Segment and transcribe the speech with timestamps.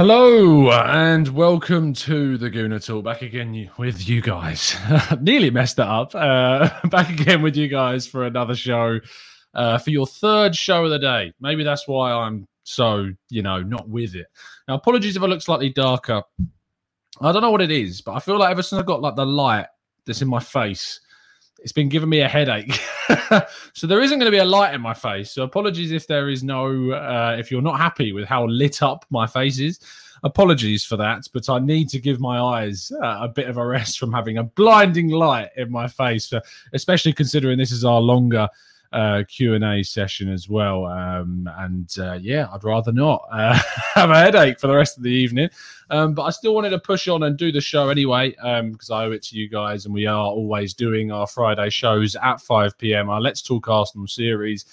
[0.00, 3.04] Hello and welcome to the Gooner Talk.
[3.04, 4.74] Back again with you guys.
[5.20, 6.14] Nearly messed it up.
[6.14, 8.98] Uh, back again with you guys for another show,
[9.52, 11.34] uh, for your third show of the day.
[11.38, 14.26] Maybe that's why I'm so you know not with it.
[14.68, 16.22] Now, apologies if I look slightly darker.
[17.20, 19.16] I don't know what it is, but I feel like ever since I got like
[19.16, 19.66] the light
[20.06, 21.00] that's in my face,
[21.62, 22.80] it's been giving me a headache.
[23.74, 25.30] so there isn't going to be a light in my face.
[25.30, 29.04] So apologies if there is no, uh, if you're not happy with how lit up
[29.10, 29.80] my face is.
[30.22, 33.66] Apologies for that, but I need to give my eyes uh, a bit of a
[33.66, 36.40] rest from having a blinding light in my face, uh,
[36.74, 38.48] especially considering this is our longer
[38.92, 40.86] uh, Q and A session as well.
[40.86, 43.58] Um, and uh, yeah, I'd rather not uh,
[43.94, 45.48] have a headache for the rest of the evening.
[45.90, 49.04] Um, but I still wanted to push on and do the show anyway because I
[49.04, 52.78] owe it to you guys, and we are always doing our Friday shows at 5
[52.78, 53.10] p.m.
[53.10, 54.64] Our Let's Talk Arsenal series.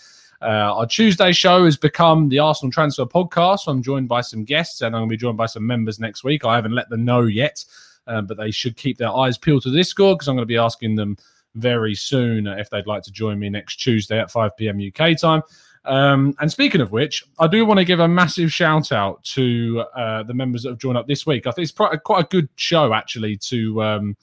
[0.42, 0.46] Uh,
[0.76, 3.62] our Tuesday show has become the Arsenal Transfer Podcast.
[3.62, 6.00] So I'm joined by some guests, and I'm going to be joined by some members
[6.00, 6.46] next week.
[6.46, 7.64] I haven't let them know yet,
[8.06, 10.58] uh, but they should keep their eyes peeled to Discord because I'm going to be
[10.58, 11.18] asking them
[11.58, 14.80] very soon if they'd like to join me next Tuesday at 5 p.m.
[14.80, 15.42] UK time.
[15.86, 19.86] Um, and speaking of which, I do want to give a massive shout out to
[19.96, 21.48] uh, the members that have joined up this week.
[21.48, 24.18] I think it's quite a, quite a good show actually to, um,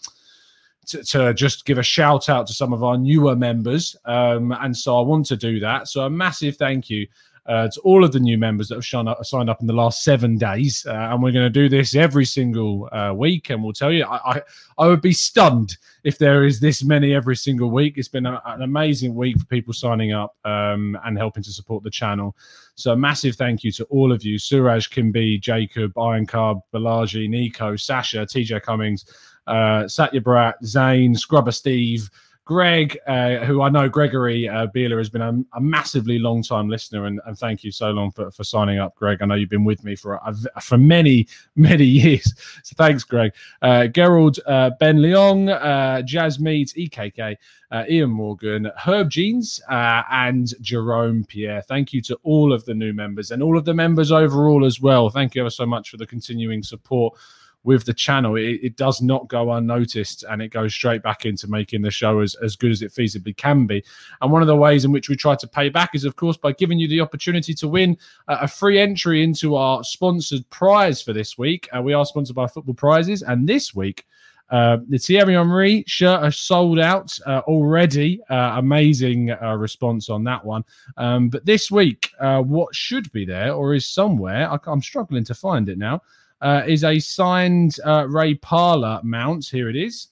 [0.87, 4.77] to to just give a shout out to some of our newer members, um, and
[4.77, 5.89] so I want to do that.
[5.89, 7.07] So a massive thank you
[7.47, 10.03] uh, to all of the new members that have up, signed up in the last
[10.03, 10.87] seven days.
[10.89, 13.51] Uh, and we're going to do this every single uh, week.
[13.51, 14.43] And we'll tell you, I, I,
[14.79, 17.99] I, would be stunned if there is this many every single week.
[17.99, 21.85] It's been a, an amazing week for people signing up um, and helping to support
[21.85, 22.35] the channel.
[22.77, 27.29] So a massive thank you to all of you Suraj, Kimby, Jacob, Iron Carb, Balaji,
[27.29, 29.05] Nico, Sasha, TJ Cummings,
[29.47, 32.11] uh, Satya Brat, Zane, Scrubber Steve,
[32.47, 36.69] Greg, uh, who I know Gregory uh, Beeler has been a, a massively long time
[36.69, 39.23] listener, and, and, thank you so long for, for signing up, Greg.
[39.23, 43.33] I know you've been with me for a, for many many years, so thanks, Greg.
[43.63, 47.37] Uh, Gerald, uh, Ben Leong, uh, Jazz Meads, EKK,
[47.71, 51.63] uh, Ian Morgan, Herb Jeans, uh, and Jerome Pierre.
[51.63, 54.83] Thank you to all of the new members and all of the members overall as
[54.83, 55.09] well.
[55.09, 57.15] Thank you ever so much for the continuing support
[57.65, 61.49] with the channel, it, it, does not go unnoticed and it goes straight back into
[61.49, 63.83] making the show as, as good as it feasibly can be.
[64.21, 66.37] And one of the ways in which we try to pay back is, of course,
[66.37, 67.97] by giving you the opportunity to win
[68.29, 71.69] uh, a free entry into our sponsored prize for this week.
[71.77, 74.07] Uh, we are sponsored by Football Prizes, and this week,
[74.51, 78.21] uh, the Thierry Henry shirt are sold out uh, already.
[78.29, 80.65] Uh, amazing uh, response on that one.
[80.97, 85.25] Um, but this week, uh, what should be there or is somewhere, I, am struggling
[85.25, 86.03] to find it now,
[86.45, 89.47] uh, is a signed uh, Ray Parlour mount.
[89.47, 90.09] Here it is.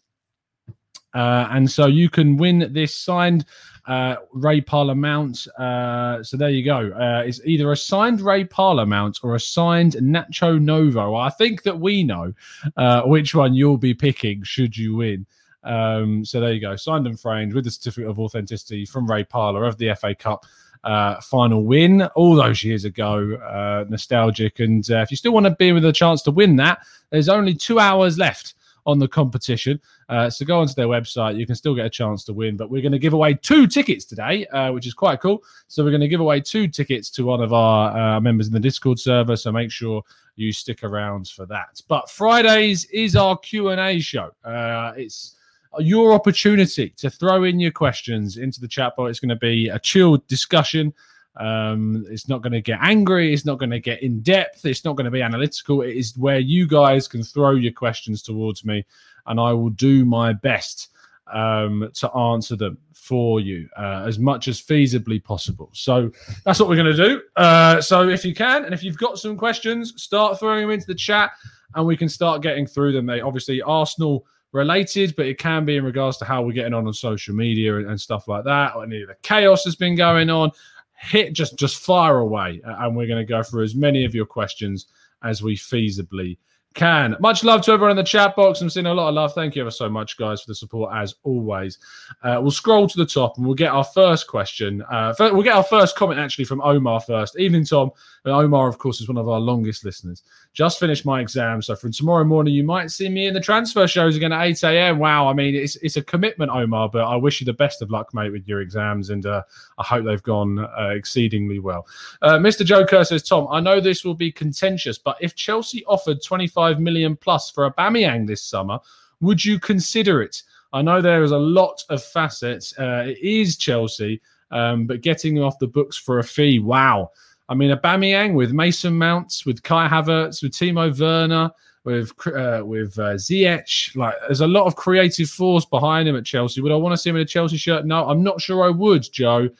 [1.15, 3.45] Uh, and so you can win this signed
[3.87, 5.47] uh, Ray Parlour mount.
[5.59, 6.91] Uh, so there you go.
[6.93, 11.15] Uh, it's either a signed Ray Parlour mount or a signed Nacho Novo.
[11.15, 12.33] I think that we know
[12.79, 15.27] uh, which one you'll be picking should you win.
[15.65, 16.77] Um, so there you go.
[16.77, 20.47] Signed and framed with the certificate of authenticity from Ray Parlour of the FA Cup
[20.84, 23.34] uh, final win all those years ago.
[23.37, 24.61] Uh, nostalgic.
[24.61, 27.29] And uh, if you still want to be with a chance to win that, there's
[27.29, 29.81] only two hours left on the competition.
[30.08, 31.38] Uh, so go onto their website.
[31.38, 33.67] You can still get a chance to win, but we're going to give away two
[33.67, 35.43] tickets today, uh, which is quite cool.
[35.69, 38.52] So we're going to give away two tickets to one of our uh, members in
[38.52, 39.37] the Discord server.
[39.37, 40.02] So make sure
[40.37, 41.81] you stick around for that.
[41.88, 44.32] But Fridays is our Q and A show.
[44.44, 45.37] Uh, it's
[45.79, 49.11] your opportunity to throw in your questions into the chat box.
[49.11, 50.93] It's going to be a chilled discussion.
[51.37, 53.33] Um, it's not going to get angry.
[53.33, 54.67] It's not going to get in depth.
[54.67, 55.83] It's not going to be analytical.
[55.83, 58.85] It is where you guys can throw your questions towards me,
[59.27, 60.91] and I will do my best
[61.33, 65.71] um, to answer them for you uh, as much as feasibly possible.
[65.73, 66.11] So
[66.45, 67.23] that's what we're going to do.
[67.35, 70.87] Uh, so if you can, and if you've got some questions, start throwing them into
[70.87, 71.33] the chat,
[71.75, 73.07] and we can start getting through them.
[73.07, 76.87] They obviously Arsenal related, but it can be in regards to how we're getting on
[76.87, 79.95] on social media and, and stuff like that, or any of the chaos has been
[79.95, 80.51] going on.
[80.95, 84.27] Hit just just fire away and we're going to go through as many of your
[84.27, 84.87] questions
[85.25, 86.39] as we feasibly
[86.75, 87.17] can.
[87.21, 88.61] Much love to everyone in the chat box.
[88.61, 89.35] I'm seeing a lot of love.
[89.35, 91.79] Thank you ever so much, guys, for the support as always.
[92.23, 94.83] Uh, we'll scroll to the top and we'll get our first question.
[94.91, 97.39] Uh, first, we'll get our first comment actually from Omar first.
[97.39, 97.91] Evening, Tom.
[98.25, 100.23] And Omar, of course, is one of our longest listeners.
[100.53, 103.89] Just finished my exam, so from tomorrow morning, you might see me in the transfer
[103.89, 104.99] shows again at 8 a.m.
[104.99, 106.89] Wow, I mean, it's it's a commitment, Omar.
[106.89, 109.43] But I wish you the best of luck, mate, with your exams, and uh,
[109.79, 111.87] I hope they've gone uh, exceedingly well.
[112.21, 112.65] Uh, Mr.
[112.65, 117.17] Joker says, Tom, I know this will be contentious, but if Chelsea offered 25 million
[117.17, 118.79] plus for Aubameyang this summer,
[119.20, 120.43] would you consider it?
[120.73, 122.76] I know there is a lot of facets.
[122.79, 124.20] Uh, it is Chelsea,
[124.50, 127.11] um, but getting off the books for a fee, wow.
[127.49, 131.50] I mean, Aubameyang with Mason Mounts, with Kai Havertz, with Timo Werner,
[131.85, 133.94] with uh, with uh, Ziyech.
[133.97, 136.61] Like, there's a lot of creative force behind him at Chelsea.
[136.61, 137.85] Would I want to see him in a Chelsea shirt?
[137.85, 139.50] No, I'm not sure I would, Joe.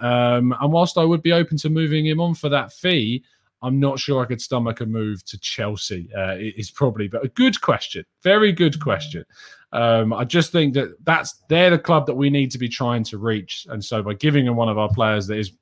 [0.00, 3.24] Um, and whilst I would be open to moving him on for that fee,
[3.62, 6.08] I'm not sure I could stomach a move to Chelsea.
[6.16, 9.24] Uh, is probably, but a good question, very good question.
[9.72, 13.04] Um, I just think that that's they're the club that we need to be trying
[13.04, 15.52] to reach, and so by giving him one of our players that is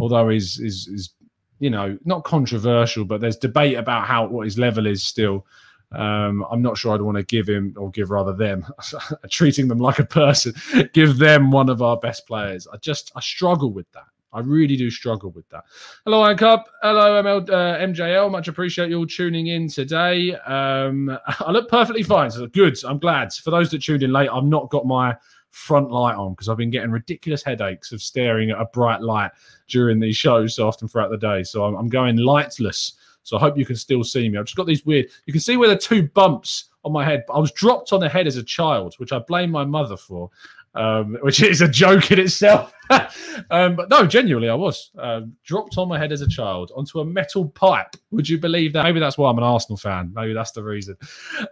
[0.00, 1.10] although is is is
[1.58, 5.46] you know not controversial, but there's debate about how what his level is still.
[5.92, 8.66] Um, I'm not sure I'd want to give him or give rather them
[9.30, 10.52] treating them like a person,
[10.92, 12.66] give them one of our best players.
[12.70, 14.07] I just I struggle with that.
[14.32, 15.64] I really do struggle with that.
[16.04, 16.68] Hello, Iron Cup.
[16.82, 18.30] Hello, ML, uh, MJL.
[18.30, 20.34] Much appreciate you all tuning in today.
[20.34, 22.30] Um, I look perfectly fine.
[22.30, 22.76] So good.
[22.84, 23.32] I'm glad.
[23.32, 25.16] For those that tuned in late, I've not got my
[25.50, 29.30] front light on because I've been getting ridiculous headaches of staring at a bright light
[29.66, 31.42] during these shows so often throughout the day.
[31.42, 32.94] So I'm, I'm going lightless.
[33.22, 34.38] So I hope you can still see me.
[34.38, 35.06] I've just got these weird.
[35.26, 37.24] You can see where the two bumps on my head.
[37.32, 40.30] I was dropped on the head as a child, which I blame my mother for
[40.74, 42.72] um, which is a joke in itself.
[43.50, 47.00] um, but no, genuinely, I was um, dropped on my head as a child onto
[47.00, 47.94] a metal pipe.
[48.10, 48.84] Would you believe that?
[48.84, 50.10] Maybe that's why I'm an Arsenal fan.
[50.14, 50.96] Maybe that's the reason.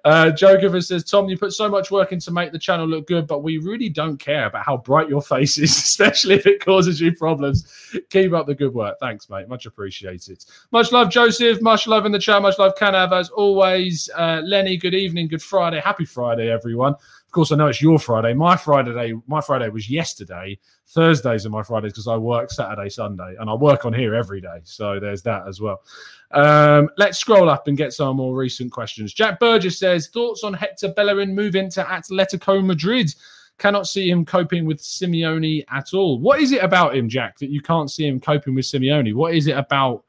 [0.04, 2.86] Uh, Joe Giver says, Tom, you put so much work in to make the channel
[2.86, 6.46] look good, but we really don't care about how bright your face is, especially if
[6.46, 7.66] it causes you problems.
[8.08, 8.96] Keep up the good work.
[8.98, 9.48] Thanks, mate.
[9.48, 10.42] Much appreciated.
[10.72, 11.60] Much love, Joseph.
[11.60, 12.40] Much love in the chat.
[12.40, 14.08] Much love, Canav, as always.
[14.16, 15.28] Uh, Lenny, good evening.
[15.28, 15.80] Good Friday.
[15.80, 16.94] Happy Friday, everyone
[17.36, 18.32] course, I know it's your Friday.
[18.32, 20.58] My Friday, my Friday was yesterday.
[20.86, 24.40] Thursdays are my Fridays because I work Saturday, Sunday, and I work on here every
[24.40, 24.60] day.
[24.64, 25.82] So there's that as well.
[26.30, 29.12] Um, let's scroll up and get some more recent questions.
[29.12, 33.14] Jack Burgess says thoughts on Hector Bellerin moving to Atletico Madrid.
[33.58, 36.18] Cannot see him coping with Simeone at all.
[36.18, 39.14] What is it about him, Jack, that you can't see him coping with Simeone?
[39.14, 40.04] What is it about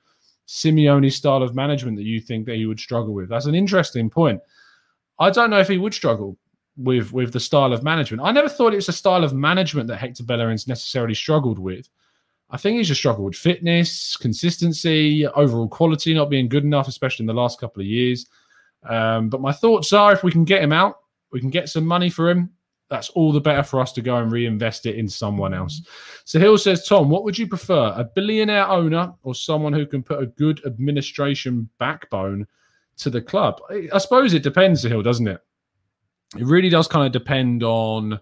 [0.48, 3.28] Simeone's style of management that you think that he would struggle with?
[3.28, 4.42] That's an interesting point.
[5.20, 6.38] I don't know if he would struggle
[6.78, 8.24] with with the style of management.
[8.24, 11.90] I never thought it was a style of management that Hector Bellerin's necessarily struggled with.
[12.50, 17.24] I think he's just struggled with fitness, consistency, overall quality not being good enough, especially
[17.24, 18.26] in the last couple of years.
[18.88, 21.00] Um, but my thoughts are if we can get him out,
[21.32, 22.52] we can get some money for him.
[22.90, 25.82] That's all the better for us to go and reinvest it in someone else.
[26.24, 30.02] So Hill says, Tom, what would you prefer, a billionaire owner or someone who can
[30.02, 32.48] put a good administration backbone
[32.98, 33.60] to the club?
[33.94, 35.42] I suppose it depends, Hill, doesn't it?
[36.36, 38.20] It really does kind of depend on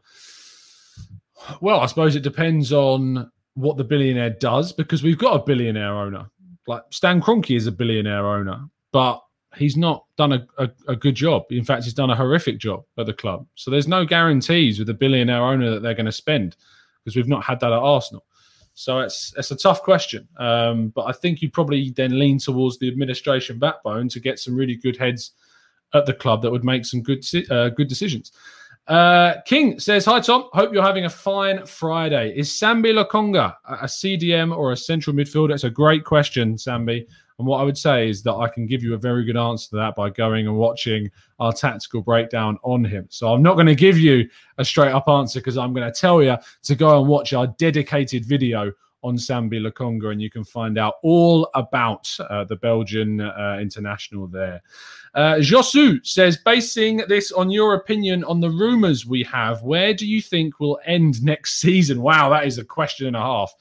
[1.62, 5.94] well i suppose it depends on what the billionaire does because we've got a billionaire
[5.94, 6.30] owner.
[6.68, 9.22] Like stan Kroenke is a billionaire owner but
[9.58, 11.44] he's not done a, a, a, good job.
[11.50, 13.46] In fact he's done a horrific job at the club.
[13.56, 16.56] So there's no guarantees with the billionaire owner that they're going to spend
[17.04, 18.26] because we've not had that at arsenal.
[18.74, 22.78] So it's it's a tough question um, but i think you probably then lean towards
[22.78, 25.32] the administration backbone to get some really good heads
[25.94, 28.32] at the club that would make some good uh, good decisions.
[28.88, 30.50] Uh, King says, Hi, Tom.
[30.54, 32.34] Hope you're having a fine Friday.
[32.36, 35.54] Is Sambi Lokonga a CDM or a central midfielder?
[35.54, 37.06] It's a great question, Sambi.
[37.38, 39.70] And what I would say is that I can give you a very good answer
[39.72, 43.08] to that by going and watching our tactical breakdown on him.
[43.10, 46.00] So I'm not going to give you a straight up answer because I'm going to
[46.00, 48.72] tell you to go and watch our dedicated video
[49.06, 54.26] on Sambi Lokonga, and you can find out all about uh, the Belgian uh, international
[54.28, 54.64] there.
[55.14, 60.08] Uh, Josu says, basing this on your opinion on the rumours we have, where do
[60.08, 62.02] you think we'll end next season?
[62.02, 63.54] Wow, that is a question and a half.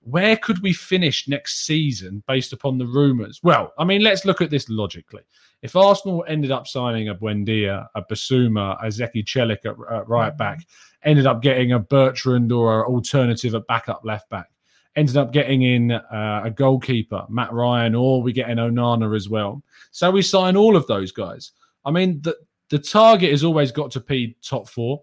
[0.00, 3.40] Where could we finish next season based upon the rumours?
[3.42, 5.22] Well, I mean, let's look at this logically.
[5.62, 10.36] If Arsenal ended up signing a Buendia, a Bissouma, a Zeki Celik at, at right
[10.36, 10.66] back,
[11.04, 14.50] ended up getting a Bertrand or an alternative at backup left back,
[14.96, 19.28] ended up getting in uh, a goalkeeper, Matt Ryan, or we get an Onana as
[19.28, 19.62] well.
[19.90, 21.52] So we sign all of those guys.
[21.84, 22.36] I mean, the
[22.70, 25.02] the target has always got to be top four,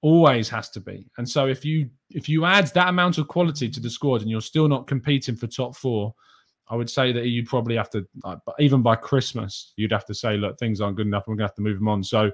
[0.00, 1.06] always has to be.
[1.18, 4.30] And so if you if you add that amount of quality to the squad and
[4.30, 6.14] you're still not competing for top four,
[6.70, 10.14] I would say that you'd probably have to, like, even by Christmas, you'd have to
[10.14, 11.26] say, look, things aren't good enough.
[11.26, 12.02] We're going to have to move them on.
[12.02, 12.30] So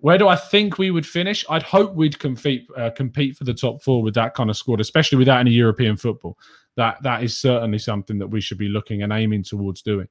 [0.00, 1.44] where do I think we would finish?
[1.48, 4.80] I'd hope we'd compete uh, compete for the top four with that kind of squad,
[4.80, 6.38] especially without any European football.
[6.76, 10.08] That that is certainly something that we should be looking and aiming towards doing.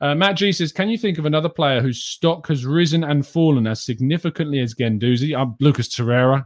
[0.00, 3.26] Uh, Matt G says, "Can you think of another player whose stock has risen and
[3.26, 6.44] fallen as significantly as Guendouzi?" Um, Lucas Torreira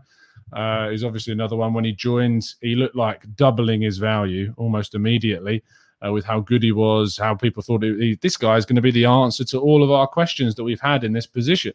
[0.52, 1.74] uh, is obviously another one.
[1.74, 5.62] When he joined, he looked like doubling his value almost immediately.
[6.02, 8.80] Uh, with how good he was, how people thought he, this guy is going to
[8.80, 11.74] be the answer to all of our questions that we've had in this position.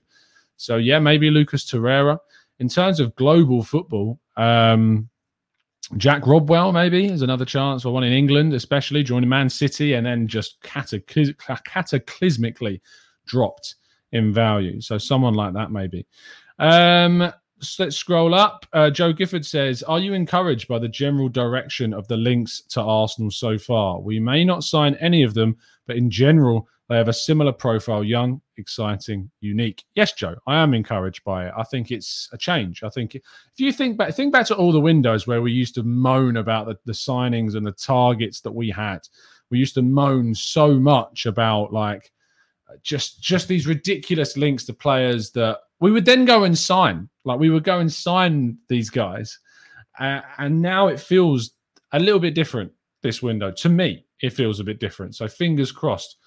[0.57, 2.17] So yeah, maybe Lucas Torreira.
[2.59, 5.09] In terms of global football, um,
[5.97, 10.05] Jack Rodwell maybe is another chance for one in England, especially joining Man City and
[10.05, 12.81] then just cataclysmically
[13.25, 13.75] dropped
[14.11, 14.81] in value.
[14.81, 16.07] So someone like that maybe.
[16.57, 17.31] Um,
[17.79, 18.65] let's scroll up.
[18.73, 22.81] Uh, Joe Gifford says, "Are you encouraged by the general direction of the links to
[22.81, 23.99] Arsenal so far?
[23.99, 28.03] We may not sign any of them, but in general, they have a similar profile
[28.03, 29.83] young, exciting, unique.
[29.95, 31.53] Yes, Joe, I am encouraged by it.
[31.57, 32.83] I think it's a change.
[32.83, 33.23] I think if
[33.57, 36.67] you think back, think back to all the windows where we used to moan about
[36.67, 39.07] the, the signings and the targets that we had.
[39.49, 42.11] We used to moan so much about like
[42.83, 47.09] just just these ridiculous links to players that we would then go and sign.
[47.23, 49.39] Like we would go and sign these guys,
[49.99, 51.51] uh, and now it feels
[51.93, 52.71] a little bit different.
[53.01, 55.15] This window to me, it feels a bit different.
[55.15, 56.17] So fingers crossed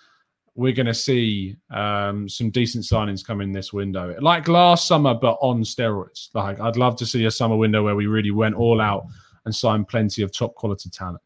[0.58, 5.14] we're going to see um, some decent signings come in this window, like last summer,
[5.14, 6.30] but on steroids.
[6.34, 9.04] Like I'd love to see a summer window where we really went all out
[9.44, 11.22] and signed plenty of top quality talent.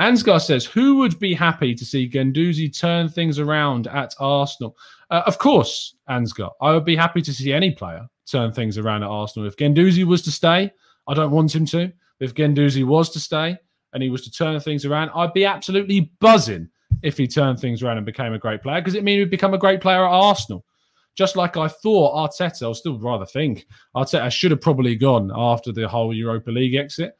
[0.00, 4.74] Ansgar says, "Who would be happy to see Guendouzi turn things around at Arsenal?"
[5.10, 6.48] Uh, of course, Ansgar.
[6.62, 9.46] I would be happy to see any player turn things around at Arsenal.
[9.46, 10.72] If Guendouzi was to stay,
[11.06, 11.92] I don't want him to.
[12.20, 13.58] If Guendouzi was to stay
[13.92, 16.70] and he was to turn things around, I'd be absolutely buzzing
[17.02, 19.54] if he turned things around and became a great player because it means he'd become
[19.54, 20.64] a great player at Arsenal.
[21.14, 25.70] Just like I thought Arteta, I still rather think Arteta should have probably gone after
[25.70, 27.18] the whole Europa League exit.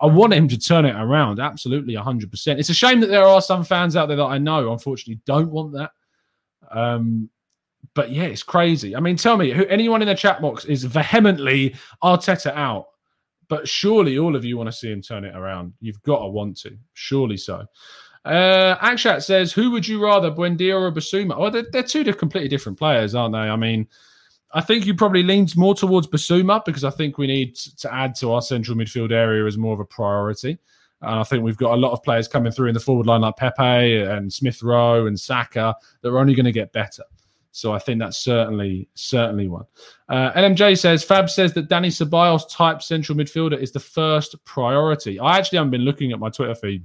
[0.00, 2.58] I want him to turn it around, absolutely 100%.
[2.58, 5.50] It's a shame that there are some fans out there that I know, unfortunately, don't
[5.50, 5.90] want that.
[6.70, 7.28] Um,
[7.94, 8.96] but yeah, it's crazy.
[8.96, 12.86] I mean, tell me, who, anyone in the chat box is vehemently Arteta out,
[13.48, 15.74] but surely all of you want to see him turn it around.
[15.80, 17.66] You've got to want to, surely so.
[18.24, 22.48] Uh, Akshat says, "Who would you rather, Buendia or Bissouma?" Oh, they're, they're two completely
[22.48, 23.38] different players, aren't they?
[23.38, 23.86] I mean,
[24.54, 28.14] I think you probably leans more towards Bissouma because I think we need to add
[28.16, 30.58] to our central midfield area as more of a priority.
[31.02, 33.20] And I think we've got a lot of players coming through in the forward line
[33.22, 37.02] like Pepe and Smith Rowe and Saka that are only going to get better.
[37.50, 39.64] So I think that's certainly certainly one.
[40.08, 45.20] Uh, LMJ says Fab says that Danny Ceballos type central midfielder is the first priority.
[45.20, 46.84] I actually haven't been looking at my Twitter feed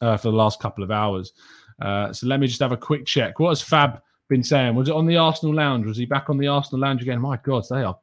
[0.00, 1.32] uh, for the last couple of hours.
[1.80, 3.38] Uh, so let me just have a quick check.
[3.38, 4.74] What has Fab been saying?
[4.74, 5.86] Was it on the Arsenal Lounge?
[5.86, 7.20] Was he back on the Arsenal Lounge again?
[7.20, 7.98] My God, they are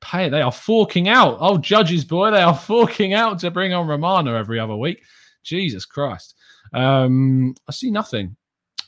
[0.00, 0.28] pay.
[0.28, 1.38] They are forking out.
[1.40, 5.02] Oh, judges, boy, they are forking out to bring on Romano every other week.
[5.42, 6.34] Jesus Christ.
[6.72, 8.36] Um, I see nothing.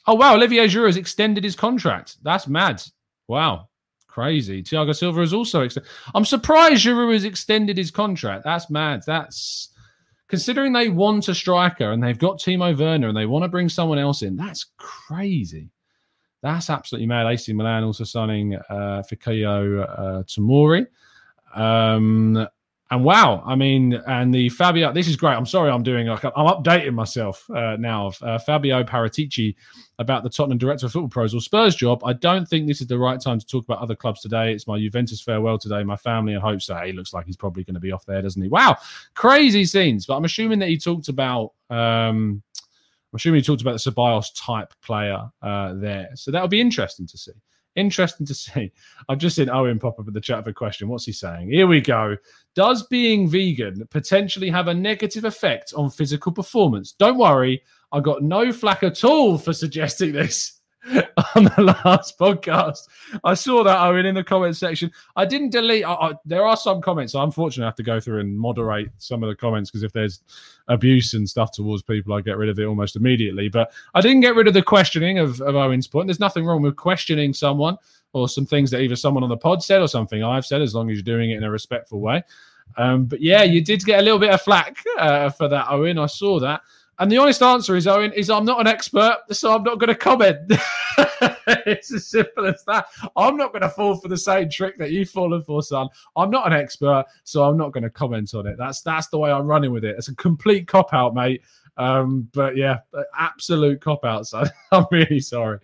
[0.07, 2.17] Oh wow, Olivier Giroud has extended his contract.
[2.23, 2.83] That's mad.
[3.29, 3.69] Wow,
[4.07, 4.63] crazy.
[4.63, 5.91] Thiago Silva has also extended.
[6.15, 8.45] I'm surprised Giroud has extended his contract.
[8.45, 9.03] That's mad.
[9.07, 9.71] That's
[10.29, 13.69] considering they want a striker and they've got Timo Werner and they want to bring
[13.69, 15.71] someone else in, that's crazy.
[16.43, 17.27] That's absolutely mad.
[17.27, 20.87] AC Milan also signing uh, Fikayo uh, Tomori.
[21.55, 22.47] Um,
[22.91, 25.35] and wow, I mean, and the Fabio, this is great.
[25.35, 28.13] I'm sorry, I'm doing like I'm updating myself uh, now.
[28.23, 29.55] Uh, Fabio Paratici
[29.99, 32.03] about the Tottenham director of football pros or Spurs job.
[32.05, 34.55] I don't think this is the right time to talk about other clubs today.
[34.55, 35.83] It's my Juventus farewell today.
[35.83, 38.23] My family and hopes that he looks like he's probably going to be off there,
[38.23, 38.49] doesn't he?
[38.49, 38.77] Wow,
[39.15, 40.07] crazy scenes.
[40.07, 41.53] But I'm assuming that he talked about.
[41.69, 42.43] Um,
[43.13, 46.11] I'm assuming he talked about the Ceballos type player uh, there.
[46.15, 47.33] So that'll be interesting to see.
[47.79, 48.73] Interesting to see.
[49.09, 50.89] I've just seen Owen pop up in the chat for a question.
[50.89, 51.51] What's he saying?
[51.51, 52.17] Here we go.
[52.55, 56.93] Does being vegan potentially have a negative effect on physical performance?
[56.93, 60.58] Don't worry, I got no flack at all for suggesting this.
[61.35, 62.89] on the last podcast.
[63.25, 64.91] I saw that Owen in the comment section.
[65.17, 65.85] I didn't delete.
[65.85, 67.13] I, I, there are some comments.
[67.13, 69.93] So unfortunately, I have to go through and moderate some of the comments because if
[69.93, 70.21] there's
[70.69, 73.49] abuse and stuff towards people, I get rid of it almost immediately.
[73.49, 76.07] But I didn't get rid of the questioning of, of Owen's point.
[76.07, 77.77] There's nothing wrong with questioning someone
[78.13, 80.75] or some things that either someone on the pod said or something I've said, as
[80.75, 82.23] long as you're doing it in a respectful way.
[82.77, 85.99] Um, but yeah, you did get a little bit of flack uh, for that, Owen.
[85.99, 86.63] I saw that.
[86.99, 89.89] And the honest answer is, Owen, is I'm not an expert, so I'm not going
[89.89, 90.39] to comment.
[91.49, 92.87] it's as simple as that.
[93.17, 95.89] I'm not going to fall for the same trick that you've fallen for, son.
[96.17, 98.57] I'm not an expert, so I'm not going to comment on it.
[98.59, 99.97] That's that's the way I'm running with it.
[99.97, 101.43] It's a complete cop out, mate.
[101.77, 102.79] Um, but yeah,
[103.17, 104.51] absolute cop out, son.
[104.73, 105.61] I'm really sorry.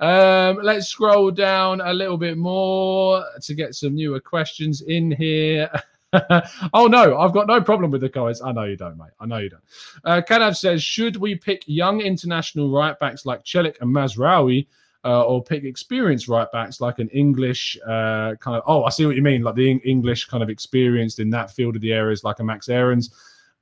[0.00, 5.70] Um, let's scroll down a little bit more to get some newer questions in here.
[6.74, 8.42] oh no, I've got no problem with the comments.
[8.42, 9.10] I know you don't, mate.
[9.18, 9.62] I know you don't.
[10.04, 14.66] Uh, says, should we pick young international right backs like Celik and Mazraoui,
[15.04, 18.62] uh, or pick experienced right backs like an English uh, kind of?
[18.66, 19.42] Oh, I see what you mean.
[19.42, 22.68] Like the English kind of experienced in that field of the areas, like a Max
[22.68, 23.10] Aarons.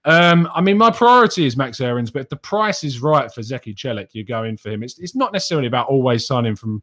[0.04, 3.42] Um, I mean, my priority is Max Aarons, but if the price is right for
[3.42, 4.82] Zeki Celik, you're going for him.
[4.82, 6.82] It's it's not necessarily about always signing from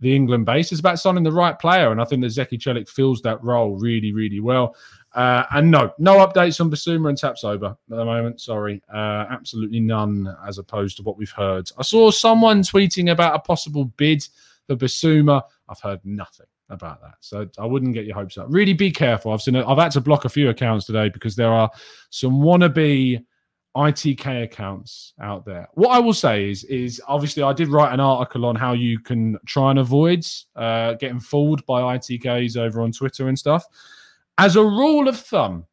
[0.00, 0.70] the England base.
[0.70, 3.76] It's about signing the right player, and I think that Zeki Celik fills that role
[3.78, 4.76] really, really well.
[5.14, 8.40] Uh, and no, no updates on Bissouma and Tapsoba at the moment.
[8.40, 11.70] Sorry, uh, absolutely none, as opposed to what we've heard.
[11.78, 14.26] I saw someone tweeting about a possible bid
[14.66, 15.42] for Bissouma.
[15.68, 18.46] I've heard nothing about that, so I wouldn't get your hopes up.
[18.50, 19.32] Really, be careful.
[19.32, 19.56] I've seen.
[19.56, 21.70] I've had to block a few accounts today because there are
[22.10, 23.24] some wannabe
[23.76, 25.68] ITK accounts out there.
[25.74, 28.98] What I will say is, is obviously I did write an article on how you
[28.98, 33.64] can try and avoid uh, getting fooled by ITKs over on Twitter and stuff.
[34.38, 35.66] As a rule of thumb,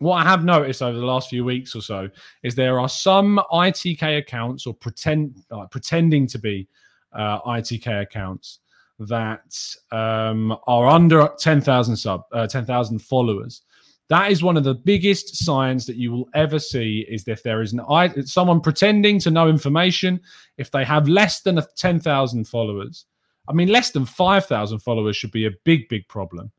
[0.00, 2.10] what I have noticed over the last few weeks or so
[2.42, 6.68] is there are some ITK accounts or pretend uh, pretending to be
[7.12, 8.58] uh, ITK accounts
[8.98, 9.56] that
[9.92, 13.62] um, are under 10,000 sub uh, 10,000 followers.
[14.08, 17.62] That is one of the biggest signs that you will ever see is if there
[17.62, 20.20] is an someone pretending to know information.
[20.58, 23.06] If they have less than 10,000 followers,
[23.48, 26.50] I mean less than 5,000 followers should be a big big problem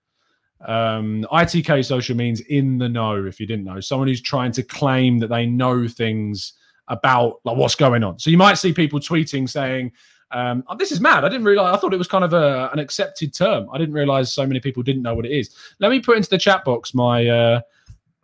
[0.61, 3.25] um, ITK social means in the know.
[3.25, 6.53] If you didn't know, someone who's trying to claim that they know things
[6.87, 8.19] about like what's going on.
[8.19, 9.91] So you might see people tweeting saying,
[10.31, 11.23] um, oh, "This is mad.
[11.23, 11.75] I didn't realize.
[11.75, 13.67] I thought it was kind of a, an accepted term.
[13.71, 16.29] I didn't realize so many people didn't know what it is." Let me put into
[16.29, 17.61] the chat box my uh,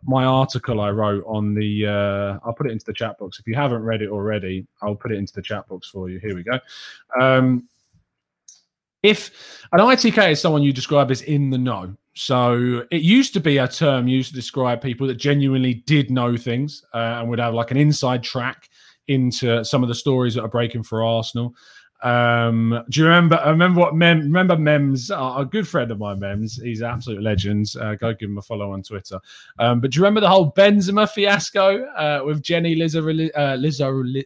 [0.02, 1.86] my article I wrote on the.
[1.86, 3.38] Uh, I'll put it into the chat box.
[3.38, 6.18] If you haven't read it already, I'll put it into the chat box for you.
[6.18, 6.58] Here we go.
[7.18, 7.68] Um,
[9.02, 13.40] if an ITK is someone you describe as in the know, so it used to
[13.40, 17.40] be a term used to describe people that genuinely did know things uh, and would
[17.40, 18.68] have like an inside track
[19.08, 21.54] into some of the stories that are breaking for Arsenal.
[22.02, 23.36] Um, do you remember?
[23.36, 24.20] I remember what Mem.
[24.20, 26.60] Remember Mems, a good friend of mine, Mems.
[26.62, 27.72] He's an absolute legend.
[27.80, 29.18] Uh, go give him a follow on Twitter.
[29.58, 33.30] Um, but do you remember the whole Benzema fiasco uh, with Jenny Lizzo?
[33.34, 34.22] Uh, Lizzo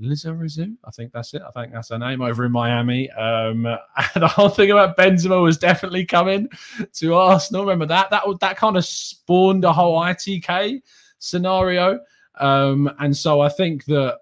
[0.00, 1.42] Lizarazu, I think that's it.
[1.46, 3.10] I think that's her name over in Miami.
[3.10, 3.62] Um,
[4.14, 6.48] the whole thing about Benzema was definitely coming
[6.94, 7.62] to Arsenal.
[7.62, 8.10] Remember that?
[8.10, 10.80] That that kind of spawned a whole ITK
[11.18, 12.00] scenario.
[12.38, 14.18] Um, and so I think that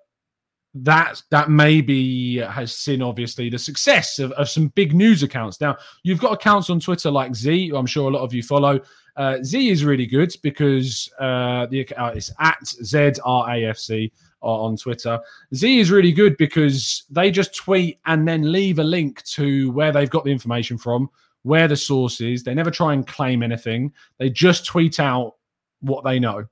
[0.74, 5.60] that that maybe has seen obviously the success of, of some big news accounts.
[5.60, 8.80] Now you've got accounts on Twitter like Z, I'm sure a lot of you follow.
[9.16, 15.20] Uh, Z is really good because uh, the uh, it's at ZRAFC Uh, on Twitter.
[15.54, 19.92] Z is really good because they just tweet and then leave a link to where
[19.92, 21.10] they've got the information from,
[21.42, 22.42] where the source is.
[22.42, 23.92] They never try and claim anything.
[24.16, 25.34] They just tweet out
[25.80, 26.46] what they know.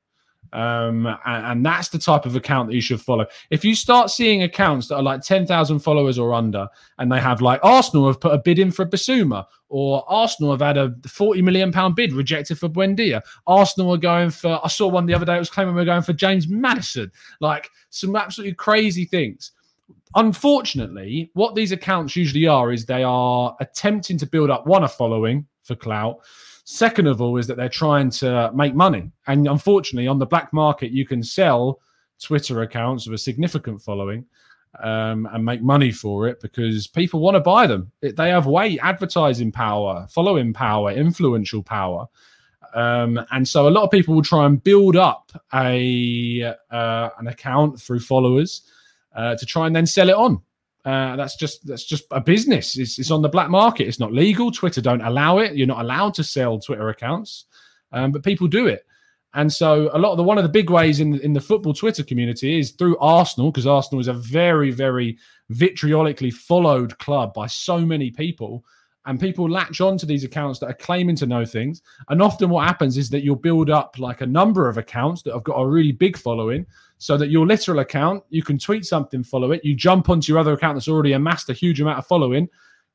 [0.52, 3.26] Um, and, and, that's the type of account that you should follow.
[3.50, 7.42] If you start seeing accounts that are like 10,000 followers or under, and they have
[7.42, 11.42] like Arsenal have put a bid in for Bissouma, or Arsenal have had a 40
[11.42, 13.20] million pound bid rejected for Buendia.
[13.46, 16.02] Arsenal are going for, I saw one the other day, it was claiming we're going
[16.02, 19.52] for James Maddison, like some absolutely crazy things.
[20.14, 24.88] Unfortunately, what these accounts usually are is they are attempting to build up one, a
[24.88, 26.20] following for clout
[26.70, 29.11] Second of all, is that they're trying to make money.
[29.26, 31.81] And unfortunately, on the black market, you can sell
[32.22, 34.26] Twitter accounts with a significant following
[34.83, 37.90] um, and make money for it because people want to buy them.
[38.02, 42.07] They have weight, advertising power, following power, influential power.
[42.74, 47.28] Um, and so a lot of people will try and build up a uh, an
[47.28, 48.61] account through followers
[49.16, 50.42] uh, to try and then sell it on.
[50.84, 52.78] Uh, that's just that's just a business.
[52.78, 53.88] It's, it's, on the black market.
[53.88, 54.50] It's not legal.
[54.50, 55.54] Twitter don't allow it.
[55.54, 57.46] You're not allowed to sell Twitter accounts,
[57.92, 58.86] um, but people do it.
[59.34, 61.74] And so a lot of the one of the big ways in in the football
[61.74, 65.18] Twitter community is through Arsenal because Arsenal is a very very
[65.50, 68.64] vitriolically followed club by so many people
[69.08, 71.80] and people latch on to these accounts that are claiming to know things.
[72.10, 75.32] And often what happens is that you'll build up like a number of accounts that
[75.32, 76.66] have got a really big following
[76.98, 80.38] so that your literal account, you can tweet something, follow it, you jump onto your
[80.38, 82.48] other account that's already amassed a huge amount of following,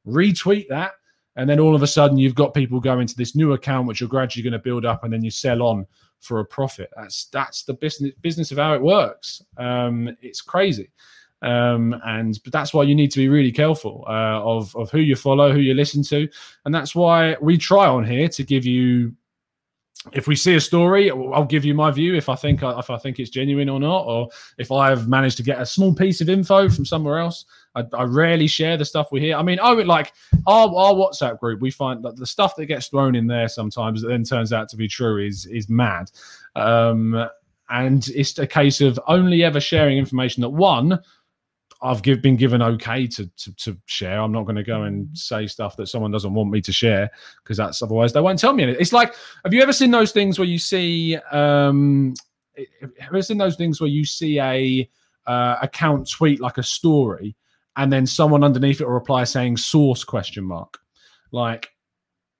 [0.07, 0.91] retweet that,
[1.35, 3.99] and then all of a sudden you've got people going to this new account which
[3.99, 5.85] you're gradually going to build up and then you sell on
[6.19, 6.89] for a profit.
[6.95, 9.41] That's that's the business business of how it works.
[9.57, 10.89] Um, it's crazy.
[11.41, 14.99] Um, and but that's why you need to be really careful uh, of of who
[14.99, 16.27] you follow, who you listen to,
[16.65, 19.13] and that's why we try on here to give you.
[20.11, 22.97] If we see a story, I'll give you my view if I think if I
[22.97, 26.29] think it's genuine or not, or if I've managed to get a small piece of
[26.29, 27.45] info from somewhere else.
[27.75, 29.35] I, I rarely share the stuff we hear.
[29.35, 30.13] I mean, I would like
[30.45, 31.61] our, our WhatsApp group.
[31.61, 34.69] We find that the stuff that gets thrown in there sometimes that then turns out
[34.69, 36.11] to be true is is mad.
[36.55, 37.27] Um,
[37.69, 40.99] and it's a case of only ever sharing information that one
[41.83, 44.19] I've give, been given okay to, to, to share.
[44.19, 47.11] I'm not going to go and say stuff that someone doesn't want me to share
[47.43, 48.81] because that's otherwise they won't tell me anything.
[48.81, 52.13] It's like, have you ever seen those things where you see, um,
[52.57, 54.89] have you ever seen those things where you see a
[55.27, 57.35] uh, account tweet like a story
[57.75, 60.79] and then someone underneath it will reply saying source question mark,
[61.31, 61.69] like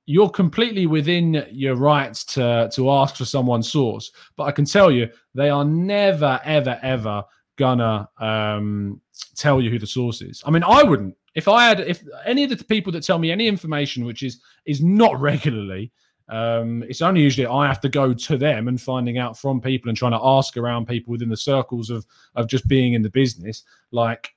[0.06, 4.92] you're completely within your rights to to ask for someone's source, but I can tell
[4.92, 7.24] you they are never ever ever
[7.64, 9.00] gonna um,
[9.36, 10.44] tell you who the source is.
[10.46, 11.16] I mean, I wouldn't.
[11.34, 14.42] If I had, if any of the people that tell me any information which is
[14.66, 15.92] is not regularly,
[16.28, 19.90] um, it's only usually I have to go to them and finding out from people
[19.90, 23.10] and trying to ask around people within the circles of of just being in the
[23.10, 23.64] business.
[23.92, 24.34] Like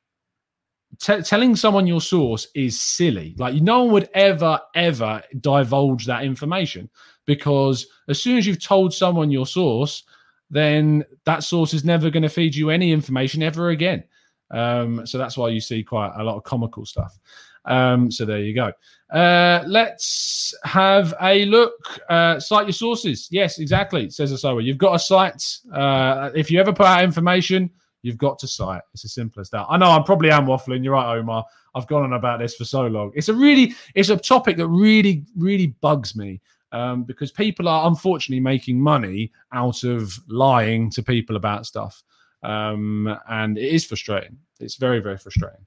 [1.01, 3.35] t- telling someone your source is silly.
[3.39, 6.89] Like no one would ever ever divulge that information
[7.27, 10.05] because as soon as you've told someone your source,
[10.51, 14.05] then that source is never going to feed you any information ever again.
[14.51, 17.19] Um, so that's why you see quite a lot of comical stuff.
[17.65, 18.73] Um, so there you go.
[19.13, 22.01] Uh, let's have a look.
[22.09, 23.29] Uh, cite your sources.
[23.31, 24.09] Yes, exactly.
[24.11, 24.65] Says Asawa.
[24.65, 25.59] You've got to cite.
[25.73, 27.71] Uh, if you ever put out information,
[28.03, 28.83] you've got to cite.
[28.95, 29.67] It's as simple as that.
[29.69, 30.85] I know I probably am waffling.
[30.85, 31.45] You're right, Omar.
[31.75, 33.11] I've gone on about this for so long.
[33.15, 36.41] It's a really, it's a topic that really, really bugs me
[36.77, 42.03] um, because people are unfortunately making money out of lying to people about stuff.
[42.43, 44.37] Um, and it is frustrating.
[44.61, 45.65] It's very, very frustrating.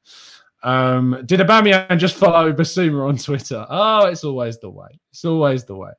[0.61, 3.65] Um, did Aubameyang just follow Bissouma on Twitter?
[3.69, 4.99] Oh, it's always the way.
[5.11, 5.91] It's always the way.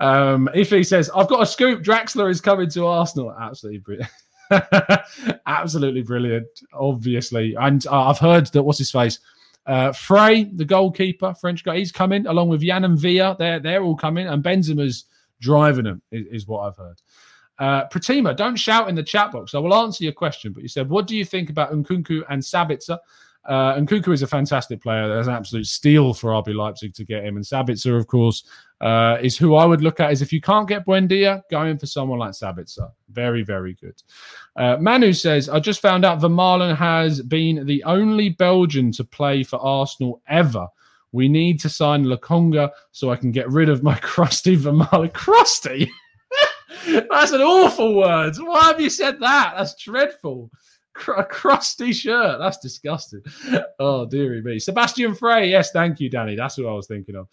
[0.00, 3.34] Um, if he says, I've got a scoop, Draxler is coming to Arsenal.
[3.38, 4.10] Absolutely brilliant.
[5.46, 7.54] Absolutely brilliant, obviously.
[7.54, 9.20] And uh, I've heard that, what's his face?
[9.68, 13.36] Uh, Frey, the goalkeeper, French guy, he's coming along with Yann M'Vila.
[13.36, 14.26] They're, they're all coming.
[14.26, 15.04] And Benzema's
[15.40, 17.00] driving them, is, is what I've heard.
[17.58, 19.54] Uh, Pratima, don't shout in the chat box.
[19.54, 22.40] I will answer your question, but you said, what do you think about Nkunku and
[22.40, 22.98] Sabitzer?
[23.48, 25.08] Uh, Nkunku is a fantastic player.
[25.08, 27.36] There's an absolute steal for RB Leipzig to get him.
[27.36, 28.44] And Sabitzer, of course,
[28.82, 30.12] uh, is who I would look at.
[30.12, 32.90] Is if you can't get Buendia, go in for someone like Sabitzer.
[33.10, 34.00] Very, very good.
[34.54, 39.42] Uh, Manu says, I just found out Vermaelen has been the only Belgian to play
[39.42, 40.68] for Arsenal ever.
[41.12, 45.14] We need to sign Lokonga so I can get rid of my crusty Vermaelen.
[45.14, 45.90] Crusty?
[46.86, 48.36] That's an awful word.
[48.36, 49.54] Why have you said that?
[49.56, 50.50] That's dreadful.
[51.16, 52.38] A crusty shirt.
[52.38, 53.22] That's disgusting.
[53.80, 54.58] Oh, dearie me.
[54.58, 55.48] Sebastian Frey.
[55.48, 56.34] Yes, thank you, Danny.
[56.34, 57.28] That's who I was thinking of.